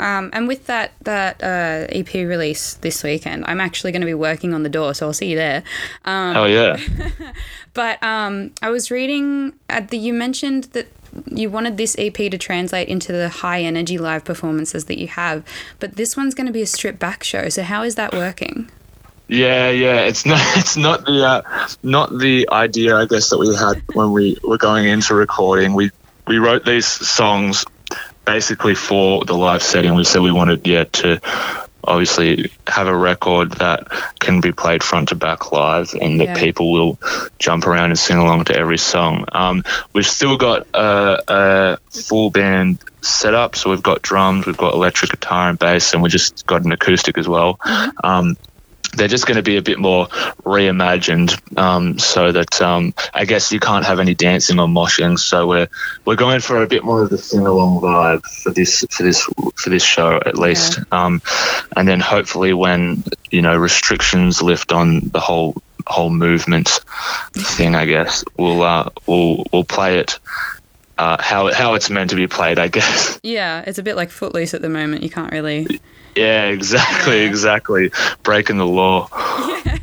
Um, 0.00 0.30
and 0.32 0.48
with 0.48 0.66
that 0.66 0.92
that 1.02 1.42
uh, 1.42 1.86
EP 1.90 2.12
release 2.14 2.74
this 2.74 3.04
weekend, 3.04 3.44
I'm 3.46 3.60
actually 3.60 3.92
going 3.92 4.00
to 4.00 4.06
be 4.06 4.14
working 4.14 4.54
on 4.54 4.62
the 4.62 4.70
door, 4.70 4.94
so 4.94 5.06
I'll 5.06 5.12
see 5.12 5.30
you 5.30 5.36
there. 5.36 5.62
Um, 6.06 6.36
Oh 6.36 6.46
yeah, 6.46 6.78
But 7.74 8.02
um, 8.02 8.52
I 8.62 8.70
was 8.70 8.90
reading 8.90 9.52
at 9.68 9.88
the 9.88 9.98
you 9.98 10.14
mentioned 10.14 10.64
that 10.72 10.88
you 11.26 11.50
wanted 11.50 11.76
this 11.76 11.94
EP 11.98 12.14
to 12.14 12.38
translate 12.38 12.88
into 12.88 13.12
the 13.12 13.28
high 13.28 13.62
energy 13.62 13.98
live 13.98 14.24
performances 14.24 14.86
that 14.86 14.98
you 14.98 15.08
have, 15.08 15.44
but 15.78 15.96
this 15.96 16.16
one's 16.16 16.34
going 16.34 16.46
to 16.46 16.52
be 16.52 16.62
a 16.62 16.66
stripped 16.66 16.98
back 16.98 17.22
show. 17.22 17.50
So 17.50 17.62
how 17.62 17.82
is 17.82 17.96
that 17.96 18.14
working? 18.14 18.70
yeah, 19.28 19.70
yeah. 19.70 20.00
It's 20.00 20.24
not 20.32 20.40
it's 20.56 20.78
not 20.78 21.04
the 21.04 21.26
uh, 21.26 21.68
not 21.82 22.18
the 22.18 22.48
idea 22.50 22.96
I 22.96 23.04
guess 23.04 23.28
that 23.30 23.38
we 23.38 23.54
had 23.54 23.82
when 23.92 24.12
we 24.12 24.38
were 24.42 24.58
going 24.58 24.86
into 24.86 25.14
recording. 25.14 25.74
We 25.74 25.90
we 26.26 26.38
wrote 26.38 26.64
these 26.64 26.86
songs 26.86 27.66
basically 28.24 28.74
for 28.74 29.24
the 29.24 29.34
live 29.34 29.62
setting. 29.62 29.94
We 29.94 30.04
said 30.04 30.22
we 30.22 30.32
wanted 30.32 30.66
yeah 30.66 30.84
to 30.84 31.20
obviously 31.82 32.52
have 32.66 32.86
a 32.86 32.94
record 32.96 33.52
that 33.52 33.88
can 34.18 34.40
be 34.42 34.52
played 34.52 34.82
front 34.82 35.08
to 35.08 35.14
back 35.14 35.50
live 35.50 35.94
and 35.94 36.20
that 36.20 36.24
Yeah. 36.28 36.38
people 36.38 36.70
will 36.72 36.98
jump 37.38 37.66
around 37.66 37.90
and 37.90 37.98
sing 37.98 38.18
along 38.18 38.44
to 38.44 38.56
every 38.56 38.76
song. 38.76 39.24
Um, 39.32 39.64
we've 39.94 40.06
still 40.06 40.36
got 40.36 40.66
a, 40.74 41.22
a 41.26 41.78
full 41.90 42.30
band 42.30 42.78
setup, 43.00 43.56
so 43.56 43.70
we've 43.70 43.82
got 43.82 44.02
drums, 44.02 44.44
we've 44.46 44.58
got 44.58 44.74
electric 44.74 45.10
guitar 45.12 45.48
and 45.48 45.58
bass, 45.58 45.94
and 45.94 46.02
we 46.02 46.10
just 46.10 46.46
got 46.46 46.64
an 46.64 46.72
acoustic 46.72 47.16
as 47.16 47.26
well. 47.26 47.58
Um, 48.04 48.36
they're 48.92 49.08
just 49.08 49.26
going 49.26 49.36
to 49.36 49.42
be 49.42 49.56
a 49.56 49.62
bit 49.62 49.78
more 49.78 50.08
reimagined, 50.44 51.58
um, 51.58 51.98
so 51.98 52.32
that 52.32 52.60
um, 52.60 52.94
I 53.14 53.24
guess 53.24 53.52
you 53.52 53.60
can't 53.60 53.84
have 53.84 54.00
any 54.00 54.14
dancing 54.14 54.58
or 54.58 54.66
moshing. 54.66 55.18
So 55.18 55.46
we're 55.46 55.68
we're 56.04 56.16
going 56.16 56.40
for 56.40 56.62
a 56.62 56.66
bit 56.66 56.84
more 56.84 57.02
of 57.02 57.10
the 57.10 57.18
sing 57.18 57.46
along 57.46 57.80
vibe 57.80 58.22
for 58.22 58.50
this 58.50 58.84
for 58.90 59.02
this 59.02 59.28
for 59.56 59.70
this 59.70 59.82
show 59.82 60.16
at 60.16 60.36
least, 60.36 60.80
um, 60.92 61.22
and 61.76 61.86
then 61.86 62.00
hopefully 62.00 62.52
when 62.52 63.04
you 63.30 63.42
know 63.42 63.56
restrictions 63.56 64.42
lift 64.42 64.72
on 64.72 65.00
the 65.10 65.20
whole 65.20 65.62
whole 65.86 66.10
movement 66.10 66.68
thing, 67.32 67.74
I 67.74 67.84
guess 67.86 68.24
we'll 68.36 68.62
uh, 68.62 68.90
we'll 69.06 69.44
we'll 69.52 69.64
play 69.64 69.98
it. 69.98 70.18
Uh, 70.98 71.16
how 71.18 71.50
how 71.52 71.74
it's 71.74 71.88
meant 71.88 72.10
to 72.10 72.16
be 72.16 72.26
played, 72.26 72.58
I 72.58 72.68
guess. 72.68 73.18
Yeah, 73.22 73.64
it's 73.66 73.78
a 73.78 73.82
bit 73.82 73.96
like 73.96 74.10
Footloose 74.10 74.52
at 74.52 74.60
the 74.60 74.68
moment. 74.68 75.02
You 75.02 75.10
can't 75.10 75.32
really. 75.32 75.80
Yeah, 76.16 76.46
exactly, 76.48 77.22
Yeah. 77.22 77.28
exactly. 77.28 77.90
Breaking 78.22 78.58
the 78.58 78.66
law. 78.66 79.08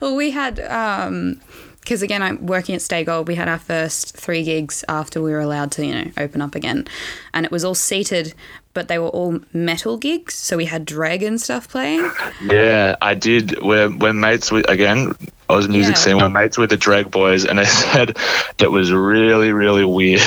Well, 0.00 0.16
we 0.16 0.30
had 0.32 0.60
um 0.60 1.40
because 1.80 2.02
again, 2.02 2.22
I'm 2.22 2.46
working 2.46 2.74
at 2.74 2.80
Stay 2.82 3.04
Gold. 3.04 3.28
We 3.28 3.34
had 3.34 3.48
our 3.48 3.58
first 3.58 4.16
three 4.16 4.42
gigs 4.42 4.84
after 4.88 5.20
we 5.20 5.30
were 5.32 5.40
allowed 5.40 5.70
to, 5.72 5.84
you 5.86 5.94
know, 5.94 6.10
open 6.18 6.40
up 6.42 6.54
again, 6.54 6.86
and 7.34 7.44
it 7.44 7.52
was 7.52 7.64
all 7.64 7.74
seated, 7.74 8.34
but 8.72 8.88
they 8.88 8.98
were 8.98 9.08
all 9.08 9.40
metal 9.52 9.96
gigs. 9.98 10.34
So 10.34 10.56
we 10.56 10.64
had 10.64 10.84
Dragon 10.86 11.38
stuff 11.38 11.68
playing. 11.68 12.08
Yeah, 12.42 12.96
I 13.02 13.14
did. 13.14 13.60
We're, 13.62 13.94
we're 13.94 14.12
mates 14.14 14.50
with, 14.50 14.68
again, 14.70 15.14
Oz 15.50 15.68
Music 15.68 15.94
Yeah. 15.96 16.00
Scene, 16.00 16.16
we're 16.18 16.30
mates 16.30 16.56
with 16.56 16.70
the 16.70 16.76
Drag 16.78 17.10
Boys, 17.10 17.44
and 17.44 17.58
they 17.58 17.64
said 17.92 18.16
it 18.58 18.70
was 18.70 18.90
really, 18.92 19.52
really 19.52 19.84
weird. 19.84 20.22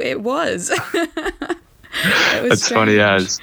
It 0.00 0.20
was. 0.20 0.70
It 1.92 2.52
it's 2.52 2.68
funny 2.68 2.98
as. 3.00 3.40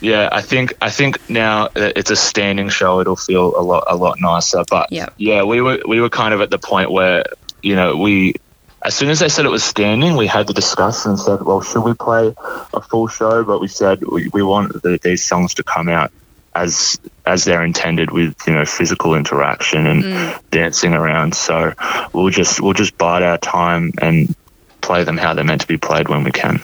Yeah, 0.00 0.28
I 0.30 0.40
think 0.42 0.74
I 0.80 0.90
think 0.90 1.18
now 1.30 1.68
it's 1.74 2.10
a 2.10 2.16
standing 2.16 2.68
show, 2.68 3.00
it'll 3.00 3.16
feel 3.16 3.58
a 3.58 3.62
lot 3.62 3.84
a 3.88 3.96
lot 3.96 4.20
nicer. 4.20 4.64
But 4.68 4.90
Yep. 4.92 5.14
yeah, 5.16 5.42
we 5.42 5.60
were 5.60 5.78
we 5.86 6.00
were 6.00 6.10
kind 6.10 6.34
of 6.34 6.40
at 6.40 6.50
the 6.50 6.58
point 6.58 6.90
where 6.90 7.24
you 7.62 7.74
know 7.76 7.96
we. 7.96 8.34
As 8.82 8.94
soon 8.94 9.08
as 9.08 9.18
they 9.18 9.30
said 9.30 9.46
it 9.46 9.50
was 9.50 9.64
standing, 9.64 10.14
we 10.14 10.26
had 10.26 10.46
to 10.48 10.52
discuss 10.52 11.06
and 11.06 11.18
said, 11.18 11.40
well, 11.40 11.62
should 11.62 11.84
we 11.84 11.94
play 11.94 12.34
a 12.74 12.82
full 12.82 13.08
show? 13.08 13.42
But 13.42 13.58
we 13.62 13.66
said 13.68 14.02
we, 14.04 14.28
we 14.28 14.42
want 14.42 14.82
the, 14.82 14.98
these 15.02 15.24
songs 15.24 15.54
to 15.54 15.62
come 15.62 15.88
out 15.88 16.12
as 16.54 17.00
as 17.24 17.44
they're 17.44 17.64
intended 17.64 18.10
with 18.10 18.36
you 18.46 18.52
know 18.52 18.66
physical 18.66 19.14
interaction 19.14 19.86
and 19.86 20.04
Mm. 20.04 20.38
dancing 20.50 20.92
around. 20.92 21.34
So 21.34 21.72
we'll 22.12 22.28
just 22.28 22.60
we'll 22.60 22.74
just 22.74 22.98
bide 22.98 23.22
our 23.22 23.38
time 23.38 23.92
and 24.02 24.36
play 24.82 25.02
them 25.04 25.16
how 25.16 25.32
they're 25.32 25.44
meant 25.44 25.62
to 25.62 25.66
be 25.66 25.78
played 25.78 26.10
when 26.10 26.22
we 26.22 26.30
can. 26.30 26.60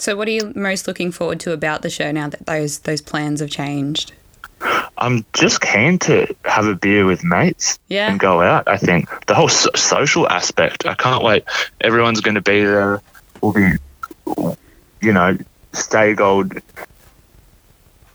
So, 0.00 0.16
what 0.16 0.26
are 0.28 0.30
you 0.32 0.52
most 0.56 0.88
looking 0.88 1.12
forward 1.12 1.40
to 1.40 1.52
about 1.52 1.82
the 1.82 1.90
show 1.90 2.10
now 2.10 2.28
that 2.30 2.46
those 2.46 2.78
those 2.80 3.00
plans 3.02 3.40
have 3.40 3.50
changed? 3.50 4.12
I'm 4.98 5.24
just 5.32 5.60
keen 5.60 5.98
to 6.00 6.34
have 6.44 6.66
a 6.66 6.74
beer 6.74 7.04
with 7.06 7.22
mates 7.24 7.78
Yeah. 7.88 8.10
and 8.10 8.18
go 8.20 8.42
out. 8.42 8.66
I 8.68 8.76
think 8.76 9.08
the 9.26 9.34
whole 9.34 9.48
so- 9.48 9.70
social 9.74 10.28
aspect. 10.28 10.84
I 10.86 10.94
can't 10.94 11.22
wait. 11.24 11.44
Everyone's 11.80 12.20
going 12.22 12.34
to 12.34 12.40
be 12.42 12.62
there. 12.64 13.00
We'll 13.40 13.52
be, 13.52 13.72
you 15.00 15.12
know, 15.12 15.38
Stay 15.72 16.14
Gold 16.14 16.54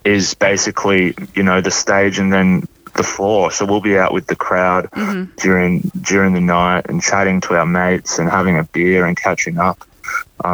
is 0.04 0.34
basically 0.36 1.16
you 1.36 1.44
know 1.44 1.62
the 1.62 1.72
stage 1.72 2.20
and 2.20 2.32
then 2.34 2.68
the 2.96 3.04
floor. 3.04 3.52
So 3.52 3.66
we'll 3.66 3.82
be 3.82 3.98
out 3.98 4.14
with 4.14 4.28
the 4.28 4.36
crowd 4.36 4.90
Mm-hmm. 4.92 5.36
during 5.38 5.92
during 6.02 6.34
the 6.34 6.42
night 6.42 6.86
and 6.90 7.02
chatting 7.02 7.42
to 7.42 7.56
our 7.56 7.66
mates 7.66 8.18
and 8.20 8.30
having 8.30 8.58
a 8.58 8.64
beer 8.64 9.06
and 9.06 9.16
catching 9.18 9.58
up 9.58 9.84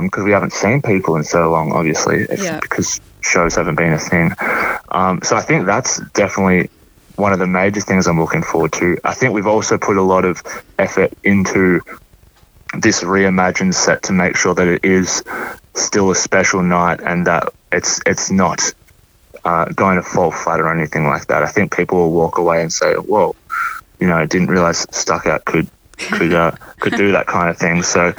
because 0.01 0.23
we 0.23 0.31
haven't 0.31 0.53
seen 0.53 0.81
people 0.81 1.15
in 1.15 1.23
so 1.23 1.49
long, 1.51 1.71
obviously, 1.73 2.25
Yeah. 2.37 2.59
because 2.61 3.01
shows 3.21 3.55
haven't 3.55 3.75
been 3.75 3.93
a 3.93 3.99
thing. 3.99 4.31
Um, 4.89 5.19
so 5.23 5.35
I 5.35 5.41
think 5.41 5.65
that's 5.65 5.99
definitely 6.13 6.69
one 7.15 7.33
of 7.33 7.39
the 7.39 7.47
major 7.47 7.81
things 7.81 8.07
I'm 8.07 8.19
looking 8.19 8.41
forward 8.43 8.71
to. 8.73 8.97
I 9.03 9.13
think 9.13 9.33
we've 9.33 9.47
also 9.47 9.77
put 9.77 9.97
a 9.97 10.01
lot 10.01 10.25
of 10.25 10.41
effort 10.79 11.13
into 11.23 11.81
this 12.79 13.03
reimagined 13.03 13.73
set 13.73 14.03
to 14.03 14.13
make 14.13 14.35
sure 14.37 14.53
that 14.55 14.67
it 14.67 14.85
is 14.85 15.23
still 15.75 16.09
a 16.11 16.15
special 16.15 16.61
night 16.63 16.99
and 17.01 17.27
that 17.27 17.49
it's 17.71 17.99
it's 18.05 18.31
not 18.31 18.73
uh, 19.43 19.65
going 19.65 19.97
to 19.97 20.03
fall 20.03 20.31
flat 20.31 20.59
or 20.61 20.71
anything 20.73 21.05
like 21.05 21.27
that. 21.27 21.43
I 21.43 21.47
think 21.47 21.75
people 21.75 21.97
will 21.97 22.11
walk 22.11 22.37
away 22.37 22.61
and 22.61 22.71
say, 22.71 22.93
"Whoa, 22.93 23.35
you 23.99 24.07
know, 24.07 24.15
I 24.15 24.25
didn't 24.25 24.47
realize 24.47 24.85
Stuck 24.91 25.25
Out 25.25 25.43
could 25.45 25.67
could 25.97 26.33
uh, 26.33 26.51
could 26.79 26.93
do 26.95 27.11
that 27.11 27.27
kind 27.27 27.49
of 27.49 27.57
thing." 27.57 27.83
So 27.83 28.13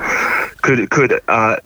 could 0.62 0.88
could 0.90 1.20
uh, 1.28 1.56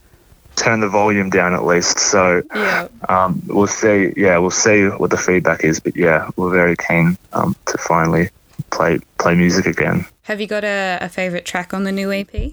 turn 0.57 0.81
the 0.81 0.89
volume 0.89 1.31
down 1.31 1.55
at 1.55 1.65
least. 1.65 1.99
So 1.99 2.43
Yeah. 2.55 2.89
um, 3.09 3.43
we'll 3.47 3.67
see. 3.67 4.13
Yeah, 4.17 4.39
we'll 4.39 4.51
see 4.51 4.87
what 4.87 5.11
the 5.11 5.17
feedback 5.19 5.65
is. 5.65 5.81
But 5.81 5.97
yeah, 5.97 6.31
we're 6.37 6.51
very 6.53 6.77
keen 6.77 7.17
um, 7.33 7.55
to 7.67 7.79
finally 7.79 8.31
play 8.71 8.99
play 9.19 9.35
music 9.35 9.67
again. 9.67 10.07
Have 10.23 10.41
you 10.41 10.47
got 10.47 10.65
a, 10.65 10.99
a 11.01 11.09
favorite 11.09 11.45
track 11.45 11.73
on 11.75 11.85
the 11.85 11.93
new 11.93 12.11
EP? 12.13 12.53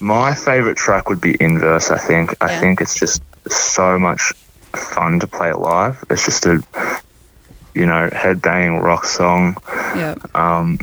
My 0.00 0.34
favorite 0.34 0.76
track 0.76 1.08
would 1.08 1.20
be 1.20 1.36
Inverse. 1.40 1.90
I 1.90 1.98
think. 1.98 2.34
I 2.40 2.58
think 2.60 2.80
it's 2.80 2.98
just 2.98 3.22
so 3.50 3.98
much 3.98 4.32
fun 4.74 5.18
to 5.20 5.26
play 5.26 5.50
it 5.50 5.58
live. 5.58 6.04
It's 6.10 6.24
just 6.24 6.46
a 6.46 6.62
you 7.74 7.86
know 7.86 8.08
headbanging 8.12 8.82
rock 8.82 9.04
song 9.06 9.56
Yeah. 9.96 10.14
um, 10.34 10.78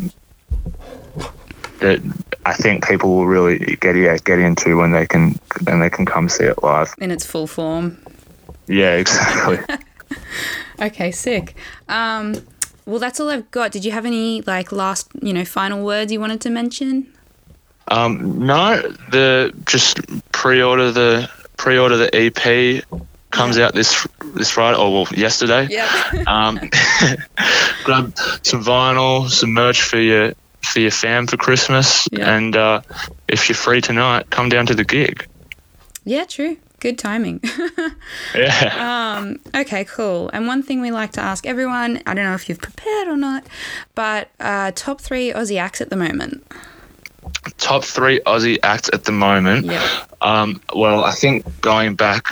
that 1.79 2.01
I 2.45 2.53
think 2.53 2.87
people 2.87 3.15
will 3.15 3.25
really 3.25 3.75
get 3.77 3.95
yeah, 3.95 4.17
get 4.17 4.39
into 4.39 4.77
when 4.77 4.91
they 4.91 5.05
can 5.05 5.39
when 5.63 5.79
they 5.79 5.89
can 5.89 6.05
come 6.05 6.29
see 6.29 6.45
it 6.45 6.61
live. 6.63 6.93
In 6.99 7.11
its 7.11 7.25
full 7.25 7.47
form. 7.47 7.97
Yeah, 8.67 8.95
exactly. 8.95 9.59
Okay, 10.81 11.11
sick. 11.11 11.55
Um, 11.87 12.35
well, 12.85 12.99
that's 12.99 13.19
all 13.19 13.29
I've 13.29 13.49
got. 13.51 13.71
Did 13.71 13.85
you 13.85 13.91
have 13.91 14.05
any 14.05 14.41
like 14.41 14.71
last, 14.71 15.09
you 15.21 15.33
know, 15.33 15.45
final 15.45 15.83
words 15.85 16.11
you 16.11 16.19
wanted 16.19 16.41
to 16.41 16.49
mention? 16.49 17.11
Um, 17.87 18.45
no, 18.45 18.81
the 19.11 19.53
just 19.65 19.99
pre-order 20.31 20.91
the 20.91 21.29
pre-order 21.57 21.97
the 21.97 22.13
EP 22.13 22.83
comes 23.31 23.57
out 23.57 23.73
this 23.73 24.07
this 24.33 24.51
Friday 24.51 24.77
or 24.77 24.91
well 24.91 25.07
yesterday. 25.15 25.67
Yep. 25.69 26.27
Um, 26.27 26.55
grab 27.83 28.17
some 28.43 28.63
vinyl, 28.63 29.29
some 29.29 29.53
merch 29.53 29.81
for 29.81 29.99
your 29.99 30.33
for 30.65 30.79
your 30.79 30.91
fam 30.91 31.27
for 31.27 31.37
Christmas, 31.37 32.07
Yeah. 32.11 32.35
and 32.35 32.55
uh, 32.55 32.81
if 33.27 33.49
you're 33.49 33.55
free 33.55 33.81
tonight, 33.81 34.29
come 34.29 34.49
down 34.49 34.65
to 34.67 34.75
the 34.75 34.83
gig. 34.83 35.27
yeah, 36.03 36.25
true. 36.25 36.57
Good 36.79 36.97
timing. 36.99 37.41
Yeah. 38.35 39.15
um, 39.17 39.39
okay, 39.55 39.85
cool. 39.85 40.29
And 40.33 40.45
one 40.45 40.61
thing 40.61 40.81
we 40.81 40.91
like 40.91 41.13
to 41.13 41.21
ask 41.21 41.45
everyone, 41.47 42.01
I 42.05 42.13
don't 42.13 42.25
know 42.25 42.33
if 42.35 42.47
you've 42.49 42.59
prepared 42.61 43.07
or 43.07 43.17
not, 43.17 43.45
but 43.95 44.29
uh, 44.39 44.71
top 44.75 44.99
three 45.01 45.31
Aussie 45.31 45.57
acts 45.57 45.81
at 45.81 45.89
the 45.89 45.95
moment. 45.95 46.45
Top 47.57 47.83
three 47.83 48.19
Aussie 48.21 48.59
acts 48.61 48.89
at 48.93 49.05
the 49.05 49.11
moment. 49.11 49.65
Yep. 49.67 49.89
Um, 50.21 50.61
well, 50.75 51.03
I 51.03 51.11
think 51.11 51.45
going 51.61 51.95
back 51.95 52.27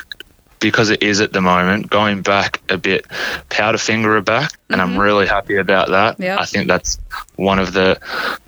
because 0.63 0.91
it 0.91 1.04
is 1.04 1.19
at 1.19 1.34
the 1.34 1.41
moment, 1.41 1.89
going 1.89 2.21
back 2.21 2.62
a 2.69 2.78
bit, 2.78 3.06
Powderfinger 3.49 4.17
are 4.17 4.21
back, 4.21 4.54
and 4.69 4.82
I'm 4.82 4.97
really 4.97 5.28
happy 5.28 5.58
about 5.58 5.89
that. 5.89 6.19
Yep. 6.19 6.39
I 6.39 6.45
think 6.45 6.67
that's 6.67 6.99
one 7.36 7.60
of 7.60 7.73
the 7.73 7.99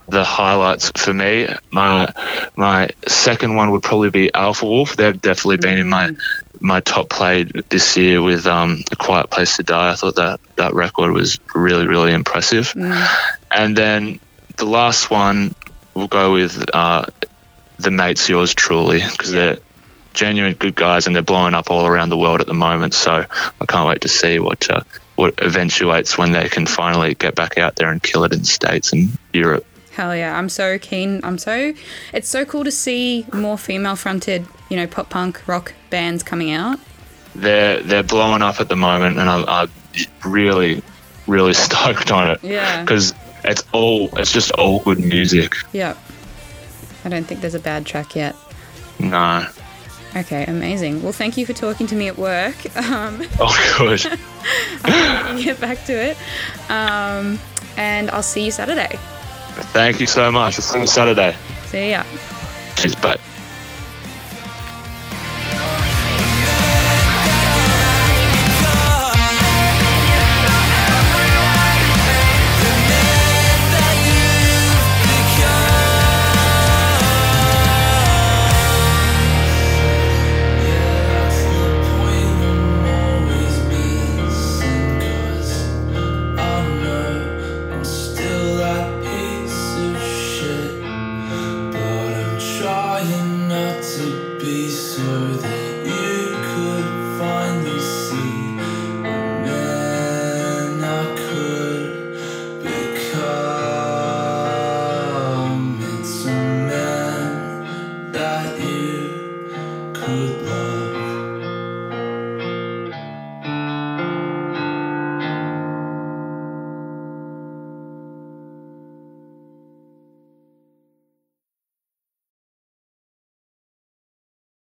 the 0.07 0.23
highlights 0.23 0.91
for 0.95 1.13
me. 1.13 1.49
My 1.71 2.13
my 2.55 2.89
second 3.05 3.55
one 3.55 3.71
would 3.71 3.83
probably 3.83 4.11
be 4.11 4.33
Alpha 4.33 4.65
Wolf. 4.65 4.95
They've 4.95 5.19
definitely 5.19 5.57
been 5.57 5.77
in 5.77 5.89
my 5.89 6.15
my 6.61 6.79
top 6.79 7.09
played 7.09 7.51
this 7.69 7.97
year 7.97 8.21
with 8.21 8.47
um, 8.47 8.81
A 8.91 8.95
Quiet 8.95 9.29
Place 9.29 9.57
to 9.57 9.63
Die. 9.63 9.91
I 9.91 9.95
thought 9.95 10.15
that 10.15 10.39
that 10.55 10.73
record 10.73 11.11
was 11.11 11.37
really 11.53 11.85
really 11.85 12.13
impressive. 12.13 12.73
And 13.51 13.77
then 13.77 14.21
the 14.55 14.65
last 14.65 15.11
one 15.11 15.53
we'll 15.93 16.07
go 16.07 16.31
with 16.31 16.63
uh, 16.73 17.05
the 17.77 17.91
mates 17.91 18.29
yours 18.29 18.53
truly 18.53 19.01
because 19.01 19.31
they're 19.31 19.57
genuine 20.15 20.53
good 20.53 20.75
guys 20.75 21.05
and 21.07 21.15
they're 21.15 21.21
blowing 21.23 21.53
up 21.53 21.69
all 21.69 21.85
around 21.85 22.09
the 22.09 22.17
world 22.17 22.41
at 22.41 22.47
the 22.47 22.53
moment. 22.53 22.93
So 22.93 23.25
I 23.61 23.65
can't 23.67 23.87
wait 23.87 24.01
to 24.01 24.07
see 24.07 24.39
what 24.39 24.69
uh, 24.69 24.81
what 25.15 25.35
eventuates 25.41 26.17
when 26.17 26.31
they 26.31 26.49
can 26.49 26.65
finally 26.65 27.13
get 27.13 27.35
back 27.35 27.57
out 27.57 27.75
there 27.75 27.89
and 27.91 28.01
kill 28.01 28.23
it 28.23 28.33
in 28.33 28.39
the 28.39 28.45
states 28.45 28.91
and 28.93 29.09
Europe. 29.33 29.65
Hell 29.91 30.15
yeah, 30.15 30.37
I'm 30.37 30.49
so 30.49 30.77
keen. 30.79 31.21
I'm 31.23 31.37
so 31.37 31.73
it's 32.13 32.27
so 32.27 32.43
cool 32.45 32.63
to 32.65 32.71
see 32.71 33.25
more 33.33 33.57
female 33.57 33.95
fronted, 33.95 34.45
you 34.69 34.75
know, 34.77 34.87
pop 34.87 35.09
punk 35.09 35.47
rock 35.47 35.73
bands 35.89 36.23
coming 36.23 36.51
out. 36.51 36.79
They're 37.33 37.81
they're 37.81 38.03
blowing 38.03 38.41
up 38.41 38.59
at 38.59 38.67
the 38.69 38.75
moment, 38.75 39.17
and 39.19 39.29
I'm, 39.29 39.45
I'm 39.47 39.69
really 40.25 40.81
really 41.27 41.53
stoked 41.65 42.11
on 42.11 42.31
it 42.31 42.43
Yeah. 42.43 42.81
because 42.81 43.13
it's 43.43 43.63
all 43.71 44.09
it's 44.17 44.31
just 44.33 44.51
all 44.51 44.79
good 44.81 44.99
music. 44.99 45.53
Yeah. 45.71 45.95
I 47.05 47.09
don't 47.09 47.23
think 47.25 47.41
there's 47.41 47.55
a 47.55 47.59
bad 47.59 47.85
track 47.85 48.15
yet. 48.15 48.35
No, 48.99 49.45
Okay, 50.15 50.45
amazing. 50.45 51.03
Well, 51.03 51.11
thank 51.11 51.35
you 51.35 51.45
for 51.45 51.53
talking 51.53 51.87
to 51.87 51.95
me 51.95 52.07
at 52.07 52.17
work. 52.17 52.55
Um, 52.75 53.21
oh 53.39 53.75
good. 53.79 54.03
you 55.37 55.43
get 55.43 55.59
back 55.59 55.83
to 55.85 55.93
it. 55.93 56.17
Um, 56.69 57.39
and 57.77 58.11
I'll 58.11 58.21
see 58.23 58.45
you 58.45 58.51
Saturday. 58.51 58.97
Thank 59.73 59.99
you 59.99 60.07
so 60.07 60.31
much. 60.31 60.55
I'll 60.55 60.61
see 60.61 60.79
you 60.79 60.87
Saturday. 60.87 61.35
See 61.65 61.91
ya. 61.91 62.03
Cheers, 62.75 62.95
bye. 62.95 63.17